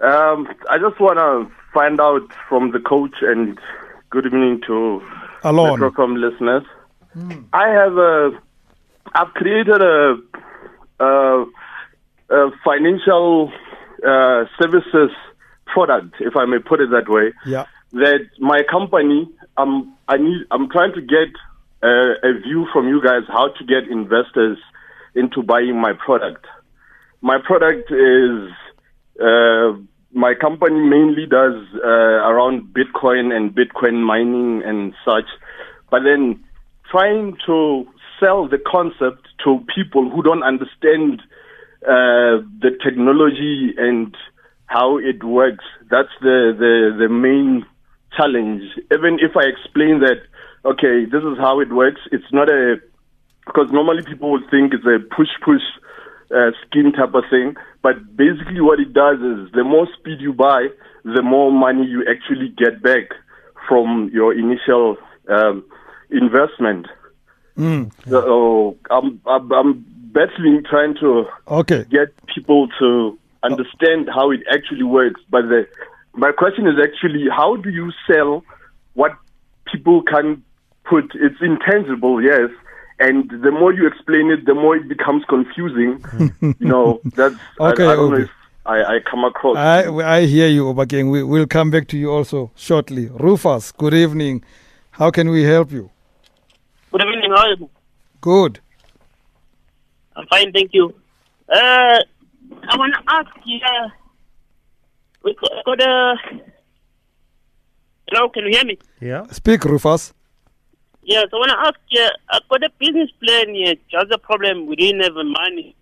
Um, 0.00 0.48
I 0.70 0.78
just 0.78 1.00
want 1.00 1.18
to 1.18 1.54
find 1.72 2.00
out 2.00 2.22
from 2.48 2.72
the 2.72 2.80
coach 2.80 3.14
and 3.22 3.58
good 4.10 4.26
evening 4.26 4.60
to 4.66 5.02
Allon. 5.44 5.80
Metro 5.80 5.92
from 5.92 6.16
listeners. 6.16 6.64
I 7.52 7.68
have 7.68 7.96
a, 7.96 8.30
I've 9.14 9.32
created 9.34 9.80
a, 9.80 10.16
a, 11.00 11.46
a 12.30 12.50
financial 12.62 13.50
uh, 14.06 14.44
services 14.60 15.10
product, 15.66 16.16
if 16.20 16.36
I 16.36 16.44
may 16.44 16.58
put 16.58 16.80
it 16.80 16.90
that 16.90 17.08
way. 17.08 17.32
Yeah. 17.46 17.66
That 17.92 18.28
my 18.38 18.62
company, 18.70 19.28
um, 19.56 19.96
I 20.08 20.18
need, 20.18 20.44
I'm 20.50 20.68
trying 20.68 20.92
to 20.92 21.00
get 21.00 21.32
a, 21.82 22.14
a 22.22 22.40
view 22.40 22.66
from 22.72 22.88
you 22.88 23.02
guys 23.02 23.22
how 23.28 23.48
to 23.48 23.64
get 23.64 23.90
investors 23.90 24.58
into 25.14 25.42
buying 25.42 25.80
my 25.80 25.92
product. 25.92 26.44
My 27.26 27.38
product 27.44 27.90
is 27.90 28.52
uh, 29.20 29.72
my 30.14 30.34
company 30.40 30.78
mainly 30.78 31.26
does 31.26 31.56
uh, 31.74 32.22
around 32.30 32.72
Bitcoin 32.72 33.34
and 33.34 33.52
Bitcoin 33.52 33.96
mining 34.00 34.62
and 34.64 34.94
such, 35.04 35.24
but 35.90 36.02
then 36.04 36.44
trying 36.88 37.36
to 37.46 37.84
sell 38.20 38.46
the 38.46 38.58
concept 38.58 39.26
to 39.42 39.58
people 39.74 40.08
who 40.08 40.22
don't 40.22 40.44
understand 40.44 41.20
uh, 41.82 42.46
the 42.62 42.70
technology 42.84 43.74
and 43.76 44.14
how 44.66 44.96
it 44.96 45.24
works. 45.24 45.64
That's 45.90 46.14
the, 46.20 46.54
the, 46.56 46.94
the 46.96 47.08
main 47.08 47.66
challenge. 48.16 48.62
Even 48.94 49.18
if 49.18 49.36
I 49.36 49.46
explain 49.50 49.98
that, 49.98 50.22
okay, 50.64 51.06
this 51.06 51.24
is 51.24 51.38
how 51.38 51.58
it 51.58 51.72
works, 51.72 52.02
it's 52.12 52.32
not 52.32 52.48
a 52.48 52.76
because 53.46 53.72
normally 53.72 54.04
people 54.04 54.30
would 54.30 54.48
think 54.48 54.74
it's 54.74 54.86
a 54.86 54.98
push 55.12 55.30
push 55.44 55.62
uh, 56.34 56.50
scheme 56.66 56.92
type 56.92 57.14
of 57.14 57.24
thing. 57.30 57.54
But 57.82 58.16
basically, 58.16 58.60
what 58.60 58.80
it 58.80 58.92
does 58.92 59.18
is 59.18 59.52
the 59.52 59.64
more 59.64 59.86
speed 59.98 60.20
you 60.20 60.32
buy, 60.32 60.68
the 61.04 61.22
more 61.22 61.52
money 61.52 61.86
you 61.86 62.04
actually 62.08 62.48
get 62.56 62.82
back 62.82 63.10
from 63.68 64.10
your 64.12 64.32
initial 64.32 64.96
um, 65.28 65.64
investment. 66.10 66.86
So 68.10 68.76
I'm, 68.90 69.20
I'm, 69.26 69.52
I'm 69.52 69.84
battling 70.12 70.62
trying 70.68 70.94
to 71.00 71.24
Okay. 71.48 71.84
get 71.90 72.08
people 72.34 72.68
to 72.78 73.18
understand 73.42 74.08
how 74.14 74.30
it 74.30 74.40
actually 74.52 74.82
works. 74.82 75.20
But 75.30 75.42
the, 75.48 75.66
my 76.14 76.32
question 76.32 76.66
is 76.66 76.74
actually, 76.82 77.26
how 77.30 77.56
do 77.56 77.70
you 77.70 77.92
sell 78.06 78.44
what 78.94 79.12
people 79.72 80.02
can 80.02 80.42
put? 80.84 81.12
It's 81.14 81.40
intangible, 81.40 82.22
yes. 82.22 82.50
And 82.98 83.28
the 83.30 83.50
more 83.50 83.72
you 83.74 83.86
explain 83.86 84.30
it, 84.30 84.46
the 84.46 84.54
more 84.54 84.76
it 84.76 84.88
becomes 84.88 85.24
confusing. 85.28 86.02
you 86.40 86.54
know, 86.60 87.00
that's, 87.04 87.34
Okay, 87.60 87.84
I, 87.84 87.92
I 87.92 87.96
don't 87.96 88.10
know 88.10 88.18
if 88.18 88.30
I, 88.64 88.96
I 88.96 89.00
come 89.00 89.24
across. 89.24 89.56
I, 89.56 89.86
I 89.86 90.26
hear 90.26 90.48
you, 90.48 90.64
Obakeng. 90.64 91.10
We, 91.10 91.22
we'll 91.22 91.46
come 91.46 91.70
back 91.70 91.88
to 91.88 91.98
you 91.98 92.10
also 92.10 92.50
shortly. 92.56 93.08
Rufus, 93.08 93.72
good 93.72 93.94
evening. 93.94 94.42
How 94.92 95.10
can 95.10 95.28
we 95.28 95.42
help 95.42 95.70
you? 95.72 95.90
Good 96.90 97.02
evening. 97.02 97.30
How 97.30 97.42
are 97.42 97.48
you? 97.50 97.70
Good. 98.22 98.60
I'm 100.16 100.26
fine, 100.28 100.52
thank 100.52 100.72
you. 100.72 100.94
Uh, 101.48 102.00
I 102.68 102.76
want 102.76 102.94
to 102.94 103.02
ask 103.08 103.30
you. 103.44 103.60
Uh, 103.62 103.88
we 105.22 105.34
got, 105.34 105.64
got 105.64 105.82
a. 105.82 106.14
Hello, 108.08 108.28
can 108.30 108.44
you 108.46 108.50
hear 108.52 108.64
me? 108.64 108.78
Yeah. 109.00 109.26
Speak, 109.26 109.64
Rufus. 109.64 110.14
Yes, 111.06 111.28
I 111.32 111.36
want 111.36 111.50
to 111.50 111.58
ask 111.58 111.78
you. 111.90 112.08
I've 112.28 112.48
got 112.48 112.64
a 112.64 112.70
business 112.80 113.08
plan 113.22 113.54
here. 113.54 113.76
Just 113.88 114.10
a 114.10 114.18
problem. 114.18 114.66
We 114.66 114.74
didn't 114.74 115.04
have 115.04 115.14
the 115.14 115.22
money. 115.22 115.76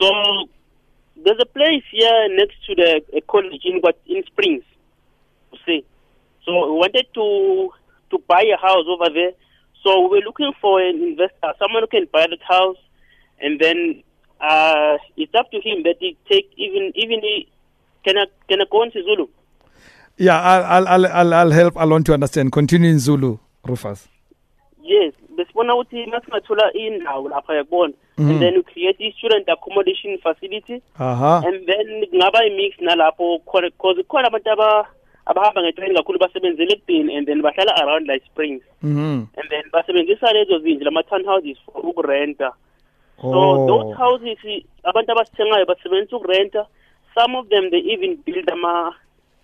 So 0.00 0.08
there's 1.24 1.40
a 1.42 1.46
place 1.46 1.82
here 1.90 2.28
next 2.30 2.54
to 2.66 2.76
the 2.76 3.22
college 3.28 3.62
in 3.64 3.80
what 3.80 3.98
in 4.06 4.22
Springs. 4.26 4.62
You 5.50 5.58
see, 5.66 5.84
so 6.44 6.52
we 6.52 6.78
wanted 6.78 7.06
to 7.14 7.70
to 8.10 8.22
buy 8.28 8.42
a 8.42 8.56
house 8.56 8.84
over 8.88 9.10
there. 9.12 9.32
So 9.82 10.02
we 10.02 10.20
we're 10.20 10.26
looking 10.26 10.52
for 10.60 10.80
an 10.80 11.02
investor, 11.02 11.52
someone 11.58 11.82
who 11.82 11.88
can 11.88 12.06
buy 12.12 12.28
that 12.30 12.42
house, 12.48 12.78
and 13.40 13.58
then 13.58 14.04
uh, 14.40 14.96
it's 15.16 15.34
up 15.34 15.50
to 15.50 15.56
him 15.56 15.82
that 15.82 15.96
he 15.98 16.16
take 16.30 16.52
even 16.56 16.92
even 16.94 17.18
he 17.20 17.48
can 18.04 18.16
I 18.16 18.26
can 18.48 18.60
I 18.60 18.64
go 18.70 18.82
on 18.82 18.92
Zulu. 18.92 19.26
Yeah, 20.18 20.40
I'll, 20.40 20.86
I'll, 20.86 20.88
I'll, 20.88 21.06
I'll, 21.06 21.34
I'll 21.34 21.50
help 21.50 21.76
Allon 21.76 22.04
to 22.04 22.14
understand. 22.14 22.52
Continue 22.52 22.90
in 22.90 23.00
Zulu, 23.00 23.38
Rufus. 23.66 24.06
Yes, 24.86 25.14
besibona 25.36 25.74
ukuthi 25.74 26.06
masingathola 26.06 26.72
indawo 26.72 27.28
lapha 27.28 27.54
yakubona 27.54 27.92
and 28.18 28.40
then 28.40 28.54
we 28.56 28.62
create 28.62 28.96
i-student 29.00 29.48
accommodation 29.48 30.18
facility 30.18 30.80
Aha. 30.98 31.42
and 31.46 31.66
then 31.66 32.06
kungaba 32.10 32.38
i-mix 32.46 32.78
nalapho 32.80 33.38
khona 33.44 33.70
because 33.70 33.98
khona 34.08 34.28
abantu 34.28 34.50
aba 34.52 34.86
abahamba 35.26 35.62
ngetreni 35.62 35.94
kakhulu 35.94 36.18
basebenzela 36.18 36.72
ekudeni 36.72 37.16
and 37.16 37.26
then 37.26 37.42
bahlala 37.42 37.74
around 37.82 38.06
like 38.08 38.24
springs 38.26 38.62
Mhm. 38.82 39.26
and 39.36 39.48
then 39.50 39.64
basebenzisa 39.72 40.32
lezo 40.32 40.58
zindlu 40.58 40.84
lama-townhouses 40.84 41.58
for 41.66 41.82
ukurenta 41.86 42.52
so 43.20 43.28
Oh. 43.28 43.66
those 43.66 43.96
houses 43.96 44.38
abantu 44.84 45.12
abasithengayo 45.12 45.66
basebenzisa 45.66 46.16
ukurenta 46.16 46.66
some 47.14 47.34
of 47.38 47.48
them 47.48 47.70
they 47.70 47.80
even 47.92 48.16
build 48.26 48.50
ama 48.50 48.94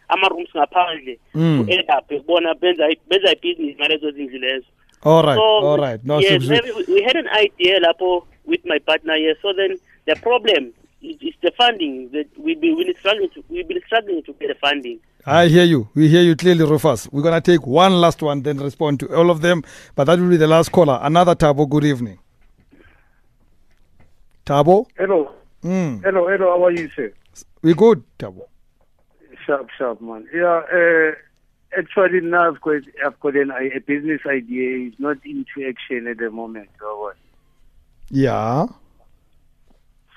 ama-rooms 0.09 0.49
ngaphandle 0.57 1.19
Mm. 1.35 1.65
to 1.67 1.73
end 1.73 1.91
up 1.91 2.27
bona 2.27 2.55
benza 2.55 2.89
benza 3.09 3.33
ibhizinisi 3.33 3.79
ngalezo 3.79 4.11
zindlu 4.11 4.39
lezo 4.39 4.67
All 5.05 5.23
right, 5.23 5.35
so, 5.37 5.41
all 5.43 5.79
right. 5.79 6.05
No, 6.05 6.19
yes, 6.19 6.43
so- 6.45 6.49
maybe 6.51 6.71
we- 6.77 6.95
we 6.95 7.03
had 7.03 7.17
an 7.17 7.29
idea 7.29 7.81
lapho 7.81 8.25
with 8.45 8.61
my 8.65 8.79
partner 8.79 9.17
here. 9.17 9.35
So 9.43 9.53
then 9.57 9.77
the 10.07 10.17
problem 10.17 10.73
is, 11.03 11.17
is 11.21 11.35
the 11.43 11.51
funding 11.57 12.11
that 12.13 12.27
we 12.39 12.55
be 12.55 12.73
we 12.73 12.95
struggling 12.99 13.29
to 13.35 13.43
we've 13.49 13.67
been 13.67 13.81
struggling 13.87 14.23
to 14.25 14.33
get 14.35 14.49
the 14.49 14.55
funding. 14.61 14.99
I 15.27 15.47
hear 15.47 15.65
you. 15.65 15.89
We 15.95 16.09
hear 16.09 16.23
you 16.23 16.35
clearly, 16.37 16.65
Rufus. 16.65 17.09
We're 17.13 17.23
going 17.23 17.41
to 17.41 17.41
take 17.41 17.65
one 17.65 18.01
last 18.01 18.23
one, 18.23 18.43
then 18.43 18.59
respond 18.59 18.99
to 19.01 19.15
all 19.17 19.31
of 19.31 19.41
them. 19.41 19.63
But 19.95 20.05
that 20.05 20.19
will 20.19 20.29
be 20.29 20.37
the 20.37 20.49
last 20.49 20.73
caller. 20.73 20.99
Another 21.01 21.37
Tabo, 21.37 21.69
good 21.69 21.85
evening. 21.85 22.19
Tabo? 24.45 24.87
Hello, 24.99 25.31
Mm. 25.65 26.03
hello, 26.03 26.27
hello. 26.29 26.47
How 26.59 26.65
are 26.65 26.73
you, 26.73 26.89
sir? 26.97 27.13
We 27.63 27.75
good, 27.75 28.03
Tabo. 28.19 28.47
Sharp, 29.47 29.69
sharp, 29.79 30.01
man. 30.01 30.27
Yeah. 30.35 30.63
Uh, 30.73 31.13
actually, 31.77 32.21
now 32.21 32.49
I've 32.49 32.61
got 32.61 32.83
I've 33.05 33.19
got 33.21 33.37
an, 33.37 33.51
a 33.51 33.79
business 33.81 34.21
idea. 34.27 34.89
It's 34.89 35.01
not 35.01 35.19
into 35.25 35.69
action 35.69 36.07
at 36.07 36.19
the 36.19 36.31
moment. 36.31 36.71
Or 36.83 37.01
what? 37.01 37.17
Yeah. 38.11 38.67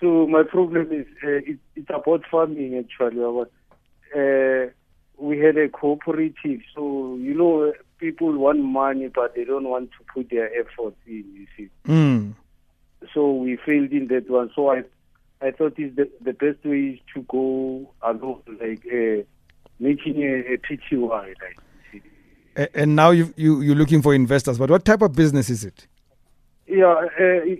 So 0.01 0.27
my 0.27 0.43
problem 0.43 0.91
is 0.91 1.05
uh, 1.23 1.29
it, 1.29 1.57
it's 1.75 1.89
about 1.89 2.23
farming 2.29 2.77
actually. 2.77 3.23
Uh, 4.15 4.71
we 5.17 5.39
had 5.39 5.57
a 5.57 5.69
cooperative, 5.69 6.61
so 6.73 7.15
you 7.19 7.33
know 7.33 7.73
people 7.97 8.31
want 8.37 8.59
money, 8.59 9.07
but 9.07 9.35
they 9.35 9.45
don't 9.45 9.67
want 9.67 9.89
to 9.91 10.05
put 10.13 10.29
their 10.29 10.49
efforts 10.59 10.97
in. 11.07 11.23
You 11.33 11.47
see. 11.55 11.69
Mm. 11.87 12.33
so 13.13 13.31
we 13.31 13.57
failed 13.65 13.91
in 13.91 14.07
that 14.07 14.29
one. 14.29 14.51
So 14.55 14.71
I, 14.71 14.83
I 15.41 15.51
thought 15.51 15.79
is 15.79 15.95
the 15.95 16.09
the 16.21 16.33
best 16.33 16.63
way 16.65 16.95
is 16.95 16.99
to 17.13 17.21
go 17.23 17.89
along, 18.01 18.41
like 18.59 18.85
uh, 18.85 19.23
making 19.79 20.17
a, 20.23 20.53
a 20.53 20.57
PTY, 20.57 21.09
like. 21.41 21.57
you 21.91 22.67
And 22.73 22.95
now 22.95 23.11
you, 23.11 23.33
you, 23.37 23.61
you're 23.61 23.75
looking 23.75 24.01
for 24.01 24.13
investors. 24.13 24.57
But 24.57 24.69
what 24.69 24.85
type 24.85 25.01
of 25.01 25.13
business 25.13 25.49
is 25.49 25.63
it? 25.65 25.87
Yeah, 26.67 26.85
uh, 27.19 27.55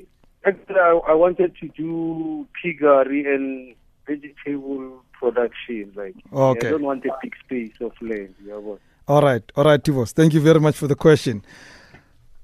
actually, 0.45 0.75
I, 0.79 0.99
I 1.09 1.13
wanted 1.13 1.55
to 1.61 1.67
do 1.69 2.47
piggery 2.61 3.25
and 3.33 3.75
vegetable 4.07 5.03
production. 5.13 5.91
Like, 5.95 6.15
Okay. 6.33 6.67
I 6.67 6.71
don't 6.71 6.83
want 6.83 7.05
a 7.05 7.11
big 7.21 7.33
space 7.43 7.73
of 7.81 7.91
land. 8.01 8.33
Yeah, 8.45 8.59
but 8.65 8.79
All 9.07 9.21
right. 9.21 9.43
All 9.55 9.63
right, 9.63 9.81
Tivos. 9.83 10.11
Thank 10.11 10.33
you 10.33 10.41
very 10.41 10.59
much 10.59 10.75
for 10.77 10.87
the 10.87 10.95
question. 10.95 11.43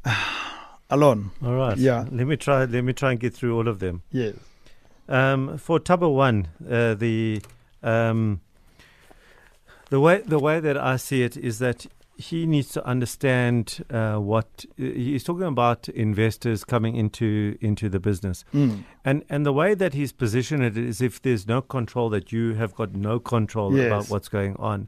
Allon. 0.89 1.31
All 1.43 1.55
right. 1.55 1.77
Yeah. 1.77 2.05
Let 2.11 2.27
me 2.27 2.35
try. 2.35 2.65
Let 2.65 2.83
me 2.83 2.93
try 2.93 3.11
and 3.11 3.19
get 3.19 3.33
through 3.33 3.55
all 3.55 3.67
of 3.67 3.79
them. 3.79 4.01
Yes. 4.11 4.35
um, 5.07 5.57
for 5.57 5.79
Tabo 5.79 6.13
One, 6.13 6.47
uh, 6.69 6.93
the 6.95 7.41
um, 7.83 8.41
the 9.91 9.99
way 9.99 10.21
the 10.35 10.39
way 10.39 10.59
that 10.67 10.77
I 10.77 10.97
see 10.97 11.21
it 11.23 11.35
is 11.37 11.59
that 11.59 11.85
he 12.17 12.45
needs 12.45 12.69
to 12.77 12.81
understand 12.85 13.83
uh, 13.89 14.17
what 14.17 14.65
he's 14.77 15.23
talking 15.23 15.47
about 15.47 15.89
investors 15.89 16.63
coming 16.63 16.95
into 17.03 17.57
into 17.61 17.89
the 17.89 17.99
business, 17.99 18.37
Mm. 18.53 18.83
and 19.05 19.23
and 19.29 19.45
the 19.45 19.53
way 19.61 19.75
that 19.75 19.93
he's 19.93 20.11
positioned 20.11 20.63
it 20.69 20.77
is 20.77 21.01
if 21.01 21.21
there's 21.21 21.45
no 21.47 21.61
control 21.61 22.09
that 22.15 22.31
you 22.31 22.53
have 22.61 22.73
got 22.75 22.89
no 22.95 23.19
control 23.19 23.69
Yes. 23.75 23.87
about 23.87 24.05
what's 24.11 24.29
going 24.29 24.55
on. 24.57 24.87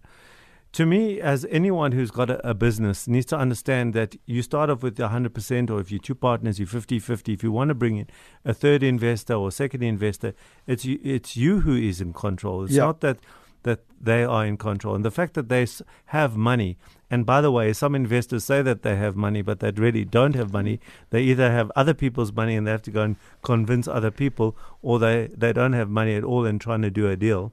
To 0.79 0.85
me, 0.87 1.21
as 1.21 1.45
anyone 1.51 1.91
who's 1.91 2.09
got 2.19 2.29
a, 2.31 2.37
a 2.49 2.53
business 2.55 3.07
needs 3.07 3.27
to 3.27 3.37
understand 3.37 3.93
that 3.93 4.15
you 4.25 4.41
start 4.41 4.71
off 4.71 4.81
with 4.81 4.97
100%, 4.97 5.69
or 5.69 5.79
if 5.79 5.91
you're 5.91 5.99
two 6.09 6.15
partners, 6.15 6.57
you're 6.59 6.67
50 6.79 6.97
50. 6.99 7.31
If 7.33 7.43
you 7.43 7.51
want 7.51 7.69
to 7.69 7.75
bring 7.75 7.97
in 7.97 8.07
a 8.43 8.53
third 8.55 8.81
investor 8.83 9.35
or 9.35 9.51
second 9.51 9.83
investor, 9.83 10.33
it's 10.65 10.83
you, 10.83 10.97
it's 11.03 11.37
you 11.37 11.59
who 11.61 11.75
is 11.75 12.01
in 12.01 12.11
control. 12.13 12.63
It's 12.65 12.73
Yeah. 12.73 12.85
not 12.85 13.01
that, 13.01 13.17
that 13.63 13.81
they 13.99 14.23
are 14.23 14.45
in 14.45 14.57
control. 14.57 14.95
And 14.95 15.03
the 15.03 15.11
fact 15.11 15.33
that 15.33 15.49
they 15.49 15.65
have 16.07 16.35
money, 16.35 16.77
and 17.09 17.25
by 17.25 17.41
the 17.41 17.51
way, 17.51 17.73
some 17.73 17.95
investors 17.95 18.43
say 18.43 18.61
that 18.61 18.81
they 18.81 18.95
have 18.95 19.15
money, 19.15 19.41
but 19.41 19.59
they 19.59 19.71
really 19.71 20.05
don't 20.05 20.35
have 20.35 20.53
money. 20.53 20.79
They 21.09 21.21
either 21.23 21.51
have 21.51 21.71
other 21.75 21.93
people's 21.93 22.31
money 22.31 22.55
and 22.55 22.67
they 22.67 22.71
have 22.71 22.81
to 22.83 22.91
go 22.91 23.03
and 23.03 23.15
convince 23.41 23.87
other 23.87 24.11
people, 24.11 24.57
or 24.81 24.99
they, 24.99 25.29
they 25.35 25.53
don't 25.53 25.73
have 25.73 25.89
money 25.89 26.15
at 26.15 26.23
all 26.23 26.45
and 26.45 26.59
trying 26.59 26.81
to 26.83 26.89
do 26.91 27.09
a 27.09 27.15
deal. 27.15 27.51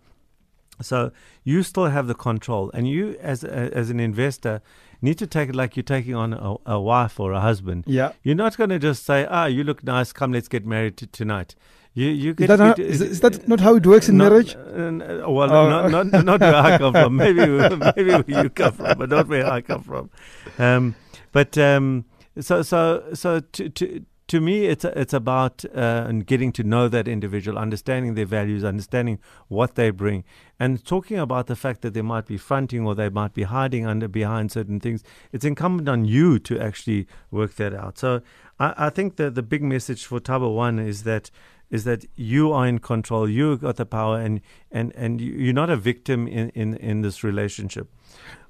So 0.82 1.12
you 1.44 1.62
still 1.62 1.86
have 1.86 2.06
the 2.06 2.14
control, 2.14 2.70
and 2.72 2.88
you, 2.88 3.16
as 3.20 3.44
a, 3.44 3.52
as 3.76 3.90
an 3.90 4.00
investor, 4.00 4.62
need 5.02 5.18
to 5.18 5.26
take 5.26 5.50
it 5.50 5.54
like 5.54 5.76
you're 5.76 5.82
taking 5.82 6.14
on 6.14 6.32
a, 6.32 6.54
a 6.66 6.80
wife 6.80 7.20
or 7.20 7.32
a 7.32 7.40
husband. 7.40 7.84
Yeah. 7.86 8.12
You're 8.22 8.34
not 8.34 8.56
going 8.56 8.70
to 8.70 8.78
just 8.78 9.04
say, 9.04 9.26
"Ah, 9.28 9.46
you 9.46 9.62
look 9.64 9.84
nice. 9.84 10.12
Come, 10.12 10.32
let's 10.32 10.48
get 10.48 10.64
married 10.64 10.96
t- 10.96 11.06
tonight." 11.06 11.54
You 11.94 12.08
you 12.08 12.30
Is 12.30 12.36
get. 12.36 12.46
that, 12.48 12.58
you 12.58 12.64
how, 12.66 12.72
do- 12.74 12.82
is, 12.84 13.00
is 13.02 13.20
that 13.20 13.48
not 13.48 13.60
how 13.60 13.74
it 13.74 13.84
works 13.86 14.08
in 14.08 14.16
not- 14.16 14.30
marriage? 14.30 14.54
uh, 14.54 15.28
well, 15.28 15.52
Oh. 15.52 15.88
not, 15.88 16.06
not 16.06 16.24
not 16.24 16.40
where 16.40 16.54
I 16.54 16.78
come 16.78 16.92
from. 16.92 17.16
Maybe 17.16 17.40
maybe 17.96 18.10
where 18.10 18.42
you 18.44 18.50
come 18.50 18.72
from, 18.72 18.98
but 18.98 19.08
not 19.10 19.26
where 19.28 19.46
I 19.50 19.60
come 19.60 19.82
from. 19.82 20.10
Um, 20.58 20.94
but 21.32 21.58
um, 21.58 22.04
so 22.38 22.62
so 22.62 23.02
so 23.12 23.40
to 23.40 23.68
to 23.70 24.04
to 24.28 24.40
me, 24.40 24.66
it's 24.66 24.84
it's 24.84 25.12
about 25.12 25.64
uh, 25.74 26.06
and 26.08 26.24
getting 26.24 26.52
to 26.52 26.62
know 26.62 26.86
that 26.88 27.08
individual, 27.08 27.58
understanding 27.58 28.14
their 28.14 28.24
values, 28.26 28.62
understanding 28.62 29.18
what 29.48 29.74
they 29.74 29.90
bring, 29.90 30.22
and 30.60 30.84
talking 30.84 31.18
about 31.18 31.48
the 31.48 31.56
fact 31.56 31.82
that 31.82 31.92
they 31.94 32.02
might 32.02 32.26
be 32.26 32.36
fronting 32.36 32.86
or 32.86 32.94
they 32.94 33.08
might 33.08 33.34
be 33.34 33.42
hiding 33.42 33.84
under 33.86 34.06
behind 34.06 34.52
certain 34.52 34.78
things. 34.78 35.02
It's 35.32 35.44
incumbent 35.44 35.88
on 35.88 36.04
you 36.04 36.38
to 36.38 36.60
actually 36.60 37.08
work 37.32 37.54
that 37.56 37.74
out. 37.74 37.98
So 37.98 38.20
I, 38.60 38.74
I 38.86 38.90
think 38.90 39.16
that 39.16 39.34
the 39.34 39.42
big 39.42 39.64
message 39.64 40.06
for 40.06 40.20
Tabo 40.20 40.54
One 40.54 40.78
is 40.78 41.02
that 41.02 41.32
is 41.70 41.84
that 41.84 42.04
you 42.16 42.52
are 42.52 42.66
in 42.66 42.78
control, 42.78 43.28
you 43.28 43.56
got 43.56 43.76
the 43.76 43.86
power, 43.86 44.20
and 44.20 44.40
and 44.70 44.92
and 44.96 45.20
you- 45.20 45.32
you're 45.34 45.54
not 45.54 45.70
a 45.70 45.76
victim 45.76 46.26
in 46.26 46.50
in 46.50 46.74
in 46.74 47.02
this 47.02 47.22
relationship. 47.24 47.88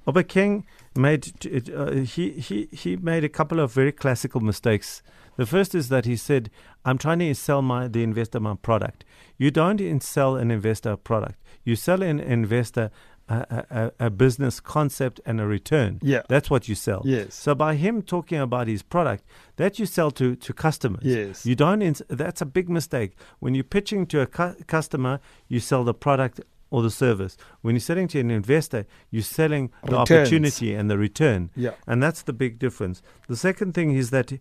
Obakeng 0.07 0.63
made 0.95 1.31
uh, 1.75 1.91
he 1.91 2.31
he 2.31 2.67
he 2.71 2.95
made 2.97 3.23
a 3.23 3.29
couple 3.29 3.59
of 3.59 3.71
very 3.73 3.91
classical 3.91 4.41
mistakes. 4.41 5.03
The 5.37 5.45
first 5.45 5.75
is 5.75 5.89
that 5.89 6.05
he 6.05 6.15
said, 6.15 6.49
"I'm 6.83 6.97
trying 6.97 7.19
to 7.19 7.33
sell 7.35 7.61
my 7.61 7.87
the 7.87 8.03
investor 8.03 8.39
my 8.39 8.55
product." 8.55 9.05
You 9.37 9.51
don't 9.51 10.01
sell 10.01 10.35
an 10.35 10.51
investor 10.51 10.91
a 10.91 10.97
product. 10.97 11.35
You 11.63 11.75
sell 11.75 12.01
an 12.01 12.19
investor 12.19 12.89
a, 13.31 13.65
a, 13.99 14.05
a 14.07 14.09
business 14.09 14.59
concept 14.59 15.19
and 15.25 15.39
a 15.39 15.45
return. 15.45 15.99
Yeah. 16.01 16.21
That's 16.27 16.49
what 16.49 16.67
you 16.69 16.75
sell. 16.75 17.01
Yes. 17.05 17.33
So 17.35 17.55
by 17.55 17.75
him 17.75 18.01
talking 18.01 18.39
about 18.39 18.67
his 18.67 18.83
product, 18.83 19.23
that 19.55 19.79
you 19.79 19.85
sell 19.85 20.11
to 20.11 20.35
to 20.35 20.53
customers. 20.53 21.03
Yes. 21.03 21.45
You 21.45 21.55
don't. 21.55 21.81
Ins- 21.81 22.03
that's 22.07 22.41
a 22.41 22.45
big 22.45 22.67
mistake. 22.69 23.11
When 23.39 23.55
you're 23.55 23.63
pitching 23.77 24.05
to 24.07 24.21
a 24.21 24.25
cu- 24.25 24.55
customer, 24.67 25.19
you 25.47 25.59
sell 25.59 25.83
the 25.83 25.93
product 25.93 26.41
or 26.69 26.81
the 26.81 26.89
service. 26.91 27.35
When 27.61 27.75
you're 27.75 27.81
selling 27.91 28.07
to 28.09 28.19
an 28.19 28.31
investor, 28.31 28.85
you're 29.11 29.23
selling 29.23 29.71
the 29.83 29.99
Returns. 29.99 30.11
opportunity 30.11 30.73
and 30.73 30.89
the 30.89 30.97
return. 30.97 31.49
Yeah. 31.55 31.71
And 31.85 32.01
that's 32.01 32.21
the 32.23 32.33
big 32.33 32.59
difference. 32.59 33.01
The 33.27 33.35
second 33.35 33.73
thing 33.73 33.91
is 33.91 34.09
that 34.11 34.31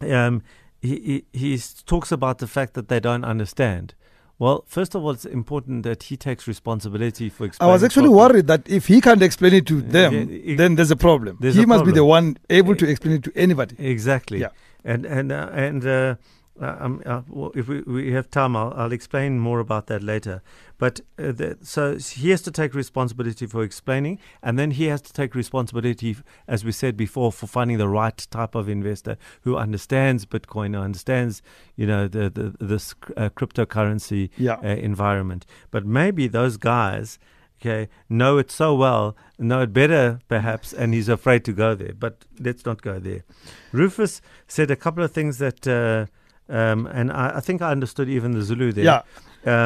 um, 0.00 0.42
he, 0.80 1.24
he, 1.32 1.38
he 1.38 1.58
talks 1.86 2.10
about 2.12 2.38
the 2.38 2.46
fact 2.46 2.72
that 2.74 2.88
they 2.88 3.00
don't 3.00 3.24
understand. 3.24 3.94
Well, 4.38 4.64
first 4.66 4.94
of 4.96 5.04
all, 5.04 5.10
it's 5.12 5.24
important 5.24 5.84
that 5.84 6.04
he 6.04 6.16
takes 6.16 6.48
responsibility 6.48 7.28
for 7.30 7.44
explaining. 7.46 7.70
I 7.70 7.72
was 7.72 7.84
actually 7.84 8.08
properly. 8.08 8.32
worried 8.32 8.46
that 8.48 8.68
if 8.68 8.88
he 8.88 9.00
can't 9.00 9.22
explain 9.22 9.54
it 9.54 9.66
to 9.66 9.80
them, 9.80 10.12
yeah, 10.12 10.52
it- 10.52 10.56
then 10.56 10.74
there's 10.74 10.90
a 10.90 10.96
problem. 10.96 11.38
there's 11.40 11.54
he 11.54 11.62
a 11.62 11.66
must 11.66 11.84
be 11.84 11.92
the 11.92 12.04
one 12.04 12.36
able 12.50 12.74
to 12.76 12.88
explain 12.88 13.14
it 13.14 13.22
to 13.24 13.32
anybody. 13.36 13.76
Exactly. 13.78 14.40
Yeah. 14.40 14.48
And 14.84 15.06
and 15.06 15.30
uh, 15.32 15.48
and 15.52 15.86
uh, 15.86 16.14
uh, 16.60 16.76
um, 16.78 17.02
uh, 17.04 17.22
well, 17.28 17.50
if 17.54 17.66
we, 17.68 17.80
we 17.82 18.12
have 18.12 18.30
time, 18.30 18.54
I'll, 18.56 18.72
I'll 18.76 18.92
explain 18.92 19.38
more 19.38 19.58
about 19.60 19.86
that 19.88 20.02
later. 20.02 20.40
But 20.78 21.00
uh, 21.18 21.32
the, 21.32 21.58
so 21.62 21.96
he 21.98 22.30
has 22.30 22.42
to 22.42 22.50
take 22.50 22.74
responsibility 22.74 23.46
for 23.46 23.62
explaining, 23.62 24.18
and 24.42 24.58
then 24.58 24.72
he 24.72 24.84
has 24.86 25.00
to 25.02 25.12
take 25.12 25.34
responsibility, 25.34 26.16
as 26.46 26.64
we 26.64 26.72
said 26.72 26.96
before, 26.96 27.32
for 27.32 27.46
finding 27.46 27.78
the 27.78 27.88
right 27.88 28.16
type 28.30 28.54
of 28.54 28.68
investor 28.68 29.16
who 29.42 29.56
understands 29.56 30.26
Bitcoin, 30.26 30.76
or 30.78 30.82
understands 30.84 31.42
you 31.76 31.86
know 31.86 32.06
the 32.08 32.30
the 32.30 32.54
this 32.64 32.94
uh, 33.16 33.30
cryptocurrency 33.30 34.30
Yeah. 34.36 34.54
uh, 34.62 34.66
environment. 34.68 35.46
But 35.70 35.84
maybe 35.86 36.28
those 36.28 36.56
guys. 36.56 37.18
Okay, 37.60 37.88
know 38.10 38.36
it 38.36 38.50
so 38.50 38.74
well, 38.74 39.16
know 39.38 39.62
it 39.62 39.72
better 39.72 40.18
perhaps, 40.28 40.72
and 40.74 40.92
he's 40.92 41.08
afraid 41.08 41.44
to 41.46 41.52
go 41.52 41.74
there. 41.74 41.94
But 41.98 42.26
let's 42.38 42.66
not 42.66 42.82
go 42.82 42.98
there. 42.98 43.24
Rufus 43.72 44.20
said 44.46 44.70
a 44.70 44.76
couple 44.76 45.02
of 45.02 45.12
things 45.12 45.38
that, 45.38 45.66
uh, 45.66 46.06
um, 46.48 46.86
and 46.86 47.10
I, 47.12 47.36
I 47.36 47.40
think 47.40 47.62
I 47.62 47.70
understood 47.70 48.08
even 48.08 48.32
the 48.32 48.42
Zulu 48.42 48.72
there. 48.72 48.84
Yeah. 48.84 49.02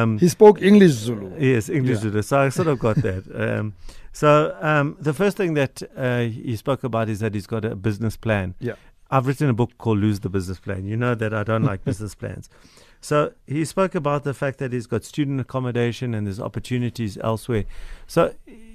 Um, 0.01 0.17
He 0.19 0.27
spoke 0.29 0.61
English 0.61 0.91
Zulu. 0.91 1.31
Yes, 1.39 1.69
English 1.69 1.97
Yeah. 1.97 2.01
Zulu. 2.11 2.21
So 2.21 2.39
I 2.39 2.49
sort 2.49 2.67
of 2.67 2.79
got 2.79 2.97
that. 2.97 3.23
Um, 3.59 3.73
so 4.11 4.57
um, 4.61 4.97
the 4.99 5.13
first 5.13 5.37
thing 5.37 5.53
that 5.53 5.81
uh, 5.95 6.21
he 6.21 6.55
spoke 6.55 6.83
about 6.83 7.09
is 7.09 7.19
that 7.19 7.33
he's 7.35 7.47
got 7.47 7.63
a 7.63 7.75
business 7.75 8.17
plan. 8.17 8.55
Yeah. 8.59 8.73
I've 9.11 9.27
written 9.27 9.49
a 9.49 9.53
book 9.53 9.71
called 9.77 9.99
Lose 9.99 10.19
the 10.19 10.29
Business 10.29 10.59
Plan. 10.59 10.85
You 10.85 10.97
know 10.97 11.15
that 11.15 11.33
I 11.33 11.43
don't 11.43 11.63
like 11.63 11.83
business 11.91 12.15
plans. 12.15 12.49
So 13.01 13.31
he 13.47 13.63
spoke 13.65 13.95
about 13.95 14.23
the 14.23 14.33
fact 14.33 14.57
that 14.59 14.73
he's 14.73 14.85
got 14.87 15.03
student 15.05 15.39
accommodation 15.39 16.13
and 16.13 16.27
there's 16.27 16.39
opportunities 16.39 17.17
elsewhere. 17.17 17.63
So 18.07 18.33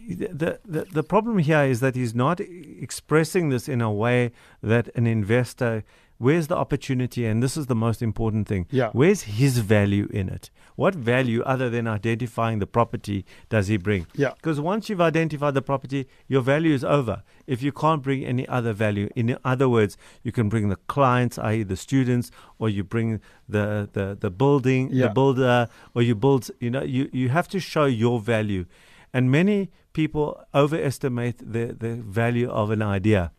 the, 0.09 0.59
the 0.65 0.87
the 0.91 1.03
problem 1.03 1.39
here 1.39 1.65
is 1.65 1.81
that 1.81 1.95
he's 1.95 2.15
not 2.15 2.41
expressing 2.41 3.51
this 3.51 3.69
in 3.69 3.81
a 3.81 3.93
way 3.93 4.33
that 4.63 4.89
an 4.95 5.07
investor 5.07 5.85
where's 6.19 6.47
the 6.47 6.57
opportunity? 6.57 7.27
And 7.27 7.43
this 7.43 7.57
is 7.57 7.67
the 7.67 7.75
most 7.75 8.01
important 8.03 8.47
thing. 8.49 8.67
Yeah. 8.71 8.91
where's 8.93 9.23
his 9.23 9.59
value 9.59 10.09
in 10.13 10.29
it? 10.29 10.51
What 10.77 10.95
value 10.95 11.41
other 11.43 11.71
than 11.71 11.87
identifying 11.87 12.59
the 12.59 12.67
property 12.67 13.25
does 13.49 13.69
he 13.69 13.77
bring? 13.77 14.07
Yeah. 14.15 14.33
because 14.37 14.61
once 14.61 14.89
you've 14.89 15.01
identified 15.01 15.55
the 15.55 15.63
property 15.63 16.07
your 16.29 16.43
value 16.43 16.73
is 16.75 16.85
over. 16.85 17.23
If 17.47 17.63
you 17.63 17.73
can't 17.73 18.03
bring 18.03 18.25
any 18.25 18.47
other 18.49 18.73
value 18.73 19.09
in 19.15 19.37
other 19.45 19.69
words 19.69 19.97
you 20.23 20.33
can 20.33 20.49
bring 20.49 20.69
the 20.69 20.77
clients 20.89 21.39
i.e 21.39 21.63
the 21.63 21.77
students 21.77 22.31
or 22.59 22.69
you 22.69 22.83
bring 22.85 23.21
the 23.49 23.89
the, 23.93 24.17
the 24.19 24.31
building 24.31 24.89
Yeah. 24.91 25.07
the 25.09 25.15
builder 25.15 25.69
or 25.95 26.03
you 26.03 26.15
build 26.15 26.51
you 26.61 26.71
know 26.71 26.83
you, 26.83 27.09
you 27.13 27.29
have 27.29 27.49
to 27.49 27.61
show 27.61 27.85
your 27.87 28.19
value. 28.21 28.65
And 29.13 29.31
many 29.31 29.71
people 29.93 30.27
overestimate 30.53 31.39
the, 31.39 31.67
the 31.79 31.95
value 32.23 32.51
of 32.51 32.71
an 32.71 32.83
idea. 32.83 33.31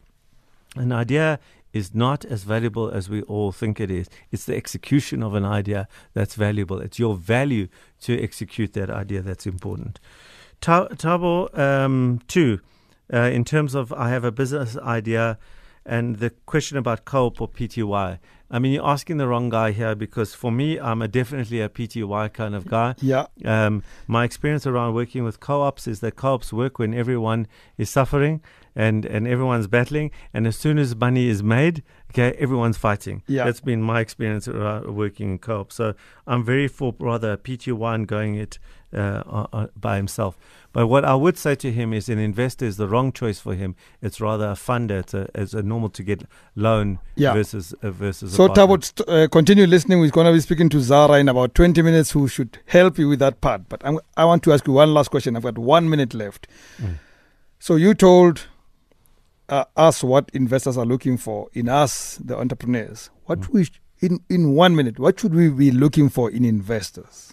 An 0.77 0.91
idea 0.91 1.39
is 1.75 1.93
not 1.93 2.23
as 2.23 2.43
valuable 2.43 2.89
as 2.89 3.09
we 3.09 3.21
all 3.23 3.51
think 3.51 3.81
it 3.81 3.91
is. 3.91 4.09
It's 4.31 4.45
the 4.45 4.55
execution 4.55 5.21
of 5.21 5.35
an 5.35 5.43
idea 5.43 5.89
that's 6.13 6.35
valuable. 6.35 6.79
It's 6.79 6.97
your 6.97 7.15
value 7.15 7.67
to 8.03 8.17
execute 8.23 8.71
that 8.73 8.89
idea 8.89 9.21
that's 9.21 9.45
important. 9.45 9.99
Ta- 10.61 10.87
Tabo, 10.87 11.55
um, 11.59 12.21
two, 12.29 12.61
uh, 13.13 13.17
in 13.17 13.43
terms 13.43 13.75
of 13.75 13.91
I 13.91 14.07
have 14.07 14.23
a 14.23 14.31
business 14.31 14.77
idea 14.77 15.37
and 15.85 16.15
the 16.15 16.29
question 16.45 16.77
about 16.77 17.03
co-op 17.03 17.41
or 17.41 17.49
PTY. 17.49 18.19
I 18.49 18.59
mean, 18.59 18.71
you're 18.71 18.87
asking 18.87 19.17
the 19.17 19.27
wrong 19.27 19.49
guy 19.49 19.71
here 19.71 19.95
because 19.95 20.33
for 20.33 20.51
me, 20.51 20.79
I'm 20.79 21.01
a 21.01 21.09
definitely 21.09 21.59
a 21.59 21.67
PTY 21.67 22.31
kind 22.31 22.55
of 22.55 22.67
guy. 22.67 22.95
Yeah. 23.01 23.25
Um, 23.43 23.83
my 24.07 24.23
experience 24.23 24.65
around 24.65 24.93
working 24.93 25.25
with 25.25 25.41
co-ops 25.41 25.87
is 25.87 25.99
that 25.99 26.15
co-ops 26.15 26.53
work 26.53 26.79
when 26.79 26.93
everyone 26.93 27.47
is 27.77 27.89
suffering 27.89 28.41
and, 28.75 29.05
and 29.05 29.27
everyone's 29.27 29.67
battling, 29.67 30.11
and 30.33 30.45
as 30.45 30.57
soon 30.57 30.77
as 30.77 30.95
money 30.95 31.27
is 31.27 31.41
made, 31.41 31.83
okay, 32.11 32.35
everyone's 32.37 32.77
fighting. 32.77 33.23
Yeah. 33.27 33.45
That's 33.45 33.61
been 33.61 33.81
my 33.81 33.99
experience 33.99 34.47
working 34.47 35.31
in 35.31 35.39
co-op. 35.39 35.71
So 35.71 35.93
I'm 36.27 36.43
very 36.43 36.67
for 36.67 36.93
rather 36.99 37.37
PT1 37.37 38.07
going 38.07 38.35
it 38.35 38.59
uh, 38.95 39.67
by 39.75 39.97
himself. 39.97 40.37
But 40.71 40.87
what 40.87 41.05
I 41.05 41.15
would 41.15 41.37
say 41.37 41.55
to 41.55 41.71
him 41.71 41.93
is 41.93 42.09
an 42.09 42.19
investor 42.19 42.65
is 42.65 42.77
the 42.77 42.87
wrong 42.87 43.11
choice 43.11 43.39
for 43.39 43.53
him. 43.53 43.75
It's 44.01 44.19
rather 44.19 44.47
a 44.49 44.53
funder. 44.53 44.99
It's 44.99 45.13
a, 45.13 45.29
it's 45.33 45.53
a 45.53 45.63
normal 45.63 45.89
to 45.89 46.03
get 46.03 46.23
loan 46.55 46.99
Yeah. 47.15 47.33
versus 47.33 47.73
uh, 47.81 47.91
versus. 47.91 48.33
a 48.33 48.35
So. 48.35 48.47
Tabo, 48.49 48.77
uh, 49.07 49.27
continue 49.29 49.67
listening. 49.67 49.99
We're 49.99 50.09
going 50.09 50.27
to 50.27 50.33
be 50.33 50.41
speaking 50.41 50.69
to 50.69 50.81
Zara 50.81 51.19
in 51.19 51.29
about 51.29 51.55
20 51.55 51.81
minutes, 51.81 52.11
who 52.11 52.27
should 52.27 52.59
help 52.65 52.97
you 52.97 53.07
with 53.07 53.19
that 53.19 53.41
part. 53.41 53.69
But 53.69 53.81
I'm, 53.85 53.99
I 54.17 54.25
want 54.25 54.43
to 54.43 54.53
ask 54.53 54.67
you 54.67 54.73
one 54.73 54.93
last 54.93 55.11
question. 55.11 55.35
I've 55.35 55.43
got 55.43 55.57
one 55.57 55.89
minute 55.89 56.13
left. 56.13 56.47
Mm. 56.81 56.95
So, 57.59 57.75
you 57.77 57.93
told 57.93 58.47
uh, 59.49 59.65
us 59.75 60.03
what 60.03 60.29
investors 60.33 60.77
are 60.77 60.85
looking 60.85 61.17
for 61.17 61.49
in 61.53 61.69
us, 61.69 62.17
the 62.23 62.37
entrepreneurs. 62.37 63.09
What 63.25 63.39
Mm. 63.41 63.53
we 63.53 63.63
sh- 63.65 63.81
in, 64.01 64.19
in 64.29 64.51
one 64.55 64.75
minute, 64.75 64.99
what 64.99 65.19
should 65.19 65.33
we 65.33 65.49
be 65.49 65.71
looking 65.71 66.09
for 66.09 66.29
in 66.29 66.43
investors? 66.45 67.31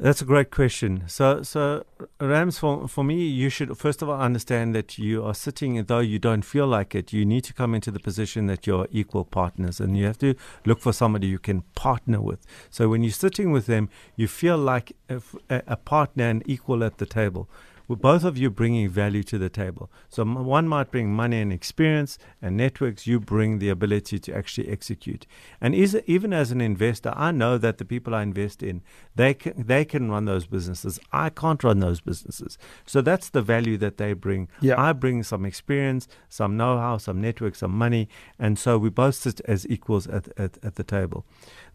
That's 0.00 0.22
a 0.22 0.24
great 0.24 0.52
question. 0.52 1.02
So, 1.08 1.42
so 1.42 1.84
Rams, 2.20 2.56
for, 2.60 2.86
for 2.86 3.02
me, 3.02 3.26
you 3.26 3.48
should 3.50 3.76
first 3.76 4.00
of 4.00 4.08
all 4.08 4.20
understand 4.20 4.72
that 4.76 4.96
you 4.96 5.24
are 5.24 5.34
sitting, 5.34 5.82
though 5.84 5.98
you 5.98 6.20
don't 6.20 6.42
feel 6.44 6.68
like 6.68 6.94
it, 6.94 7.12
you 7.12 7.26
need 7.26 7.42
to 7.44 7.52
come 7.52 7.74
into 7.74 7.90
the 7.90 7.98
position 7.98 8.46
that 8.46 8.64
you're 8.64 8.86
equal 8.92 9.24
partners 9.24 9.80
and 9.80 9.96
you 9.98 10.04
have 10.06 10.18
to 10.18 10.36
look 10.64 10.78
for 10.78 10.92
somebody 10.92 11.26
you 11.26 11.40
can 11.40 11.62
partner 11.74 12.20
with. 12.20 12.46
So, 12.70 12.88
when 12.88 13.02
you're 13.02 13.10
sitting 13.10 13.50
with 13.50 13.66
them, 13.66 13.88
you 14.14 14.28
feel 14.28 14.56
like 14.56 14.92
a, 15.08 15.20
a 15.48 15.76
partner 15.76 16.28
and 16.28 16.44
equal 16.46 16.84
at 16.84 16.98
the 16.98 17.06
table 17.06 17.48
with 17.88 18.00
both 18.00 18.22
of 18.22 18.36
you 18.38 18.50
bringing 18.50 18.88
value 18.88 19.22
to 19.24 19.38
the 19.38 19.48
table. 19.48 19.90
So 20.08 20.24
one 20.24 20.68
might 20.68 20.90
bring 20.90 21.12
money 21.12 21.40
and 21.40 21.52
experience, 21.52 22.18
and 22.40 22.56
networks, 22.56 23.06
you 23.06 23.18
bring 23.18 23.58
the 23.58 23.70
ability 23.70 24.18
to 24.20 24.34
actually 24.34 24.68
execute. 24.68 25.26
And 25.60 25.74
is, 25.74 25.98
even 26.06 26.32
as 26.32 26.52
an 26.52 26.60
investor, 26.60 27.12
I 27.16 27.32
know 27.32 27.58
that 27.58 27.78
the 27.78 27.84
people 27.84 28.14
I 28.14 28.22
invest 28.22 28.62
in, 28.62 28.82
they 29.16 29.34
can, 29.34 29.66
they 29.66 29.84
can 29.84 30.10
run 30.10 30.26
those 30.26 30.46
businesses. 30.46 31.00
I 31.12 31.30
can't 31.30 31.64
run 31.64 31.80
those 31.80 32.00
businesses. 32.00 32.58
So 32.86 33.00
that's 33.00 33.30
the 33.30 33.42
value 33.42 33.78
that 33.78 33.96
they 33.96 34.12
bring. 34.12 34.48
Yeah. 34.60 34.80
I 34.80 34.92
bring 34.92 35.22
some 35.22 35.44
experience, 35.44 36.06
some 36.28 36.56
know-how, 36.56 36.98
some 36.98 37.20
network, 37.20 37.54
some 37.54 37.72
money, 37.72 38.08
and 38.38 38.58
so 38.58 38.78
we 38.78 38.90
both 38.90 39.14
sit 39.14 39.40
as 39.46 39.66
equals 39.68 40.06
at, 40.06 40.28
at, 40.36 40.58
at 40.62 40.74
the 40.74 40.84
table. 40.84 41.24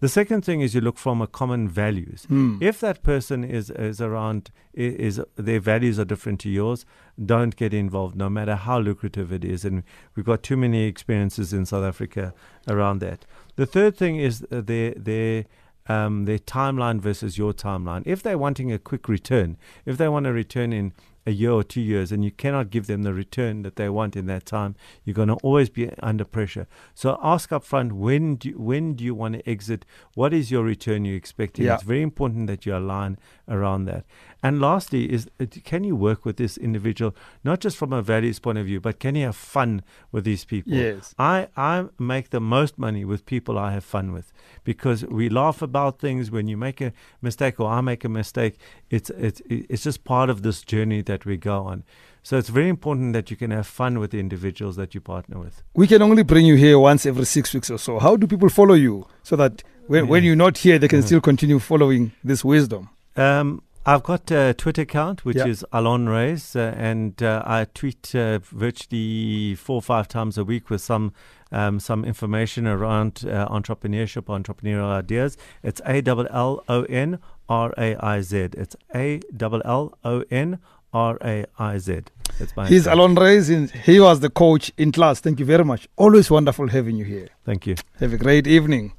The 0.04 0.10
second 0.10 0.44
thing 0.44 0.60
is 0.60 0.76
you 0.76 0.82
look 0.82 0.98
from 0.98 1.22
a 1.22 1.28
common 1.28 1.70
values. 1.70 2.26
Hmm. 2.26 2.58
If 2.60 2.82
that 2.82 3.04
person 3.04 3.46
is 3.46 3.70
is 3.70 4.02
around 4.02 4.52
is, 4.74 5.18
is 5.20 5.26
their 5.38 5.62
values 5.62 5.98
are 5.98 6.04
different 6.04 6.42
to 6.42 6.50
yours, 6.50 6.86
don't 7.26 7.56
get 7.56 7.74
involved, 7.74 8.14
no 8.14 8.30
matter 8.30 8.58
how 8.58 8.80
lucrative 8.80 9.32
it 9.32 9.46
is. 9.46 9.64
And 9.64 9.84
we've 10.14 10.26
got 10.26 10.44
too 10.44 10.58
many 10.58 10.84
experiences 10.84 11.54
in 11.54 11.66
South 11.66 11.86
Africa 11.86 12.34
around 12.68 13.00
that. 13.00 13.26
The 13.56 13.66
third 13.66 13.96
thing 13.96 14.18
is 14.18 14.46
their 14.50 14.92
their 14.92 15.46
um, 15.88 16.26
their 16.26 16.40
timeline 16.40 17.00
versus 17.00 17.38
your 17.38 17.54
timeline. 17.54 18.04
If 18.06 18.22
they're 18.24 18.38
wanting 18.38 18.74
a 18.74 18.80
quick 18.80 19.08
return, 19.08 19.56
if 19.86 19.96
they 19.96 20.10
want 20.10 20.26
to 20.26 20.34
return 20.34 20.74
in 20.74 20.92
a 21.26 21.32
year 21.32 21.52
or 21.52 21.64
two 21.64 21.82
years 21.82 22.12
and 22.12 22.24
you 22.24 22.32
cannot 22.32 22.70
give 22.70 22.88
them 22.88 23.04
the 23.04 23.14
return 23.14 23.62
that 23.64 23.76
they 23.76 23.90
want 23.90 24.16
in 24.16 24.26
that 24.28 24.46
time, 24.46 24.76
you're 25.04 25.14
going 25.14 25.30
to 25.30 25.36
always 25.36 25.70
be 25.70 25.90
under 26.02 26.26
pressure. 26.26 26.68
So 26.94 27.20
ask 27.22 27.52
up 27.52 27.64
front 27.64 27.94
when 27.94 28.36
do 28.36 28.50
you, 28.50 28.60
when 28.60 28.94
do 28.94 29.04
you 29.04 29.16
want 29.16 29.36
to 29.36 29.50
exit? 29.50 29.86
What 30.16 30.34
is 30.34 30.52
your 30.52 30.64
return 30.64 31.06
you're 31.06 31.16
expecting? 31.16 31.66
Yeah. 31.66 31.76
It's 31.76 31.84
very 31.84 32.02
important 32.02 32.48
that 32.48 32.66
you 32.66 32.76
align 32.76 33.18
around 33.48 33.86
that. 33.86 34.06
And 34.42 34.60
lastly, 34.60 35.12
is 35.12 35.30
uh, 35.40 35.46
can 35.64 35.84
you 35.86 35.96
work 35.96 36.26
with 36.26 36.38
this 36.38 36.58
individual 36.58 37.16
not 37.44 37.60
just 37.62 37.78
from 37.78 37.94
a 37.94 38.02
values 38.02 38.40
point 38.40 38.58
of 38.58 38.66
view, 38.66 38.82
but 38.82 39.00
can 39.00 39.16
you 39.16 39.26
have 39.26 39.36
fun 39.36 39.84
with 40.12 40.26
these 40.26 40.44
people? 40.44 40.74
Yes. 40.74 41.16
I, 41.18 41.48
I 41.56 41.86
make 41.98 42.32
the 42.32 42.42
most 42.42 42.78
money 42.78 43.06
with 43.06 43.26
people 43.26 43.58
I 43.58 43.72
have 43.72 43.86
fun 43.86 44.12
with 44.12 44.34
because 44.64 45.06
we 45.06 45.30
laugh 45.30 45.62
about 45.62 46.00
things. 46.00 46.32
When 46.32 46.48
you 46.48 46.58
make 46.58 46.82
a 46.82 46.92
mistake 47.22 47.60
or 47.60 47.70
I 47.70 47.80
make 47.82 48.04
a 48.04 48.10
mistake, 48.10 48.58
it's 48.90 49.10
it's 49.12 49.42
it's 49.50 49.84
just 49.84 50.04
part 50.04 50.30
of 50.30 50.42
this 50.42 50.62
journey 50.62 51.02
that 51.04 51.13
we 51.26 51.38
go 51.38 51.58
on. 51.72 51.84
So 52.26 52.38
it's 52.38 52.50
very 52.50 52.70
important 52.70 53.14
that 53.14 53.30
you 53.32 53.38
can 53.38 53.52
have 53.52 53.68
fun 53.68 54.00
with 54.00 54.12
the 54.12 54.20
individuals 54.20 54.76
that 54.78 54.96
you 54.96 55.02
partner 55.02 55.38
with. 55.40 55.62
We 55.76 55.88
can 55.88 56.02
only 56.02 56.24
bring 56.24 56.46
you 56.46 56.56
here 56.56 56.78
once 56.80 57.06
every 57.06 57.26
six 57.26 57.54
weeks 57.54 57.70
or 57.70 57.78
so. 57.78 58.00
How 58.00 58.16
do 58.16 58.28
people 58.28 58.50
follow 58.50 58.76
you 58.76 59.08
so 59.24 59.36
that 59.36 59.64
when, 59.88 60.08
when 60.08 60.24
you're 60.24 60.38
not 60.48 60.58
here, 60.60 60.80
they 60.80 60.88
can 60.88 61.02
Mhm. 61.02 61.06
still 61.06 61.22
continue 61.22 61.60
following 61.60 62.12
this 62.24 62.42
wisdom? 62.46 62.88
Um, 63.18 63.62
I've 63.86 64.04
got 64.04 64.32
a 64.32 64.54
Twitter 64.54 64.84
account 64.84 65.26
which 65.26 65.36
Yeah. 65.36 65.48
is 65.48 65.66
Allon 65.74 66.06
Raiz, 66.08 66.56
uh, 66.56 66.74
and 66.78 67.22
uh, 67.22 67.44
I 67.46 67.66
tweet 67.74 68.16
uh, 68.16 68.40
virtually 68.40 69.56
four 69.56 69.76
or 69.78 69.82
five 69.82 70.08
times 70.08 70.38
a 70.38 70.44
week 70.44 70.70
with 70.70 70.82
some 70.82 71.12
um, 71.52 71.80
some 71.80 72.04
information 72.04 72.66
around 72.66 73.26
uh, 73.28 73.48
entrepreneurship, 73.50 74.24
entrepreneurial 74.24 74.90
ideas. 74.90 75.38
It's 75.62 75.82
A 75.86 76.02
L 76.08 76.26
L 76.32 76.64
O 76.68 76.84
N 76.84 77.20
R 77.48 77.74
A 77.78 77.96
I 77.98 78.22
Z. 78.22 78.38
It's 78.58 78.76
A 78.96 79.20
L 79.40 79.62
L 79.64 79.94
O 80.04 80.24
N 80.32 80.58
R 80.94 81.18
A 81.22 81.46
I 81.58 81.78
Z. 81.78 82.02
That's 82.40 82.56
my 82.56 82.68
He's. 82.68 82.88
Allon 82.88 83.16
Raiz. 83.16 83.72
He 83.72 84.00
was 84.00 84.20
the 84.20 84.30
coach 84.30 84.72
in 84.78 84.92
class. 84.92 85.20
Thank 85.20 85.40
you 85.40 85.46
very 85.46 85.66
much. 85.66 85.88
Always 85.98 86.30
wonderful 86.30 86.68
having 86.68 86.96
you 86.96 87.06
here. 87.06 87.30
Thank 87.46 87.68
you. 87.68 87.76
Have 88.00 88.14
a 88.14 88.18
great 88.18 88.48
evening. 88.48 88.94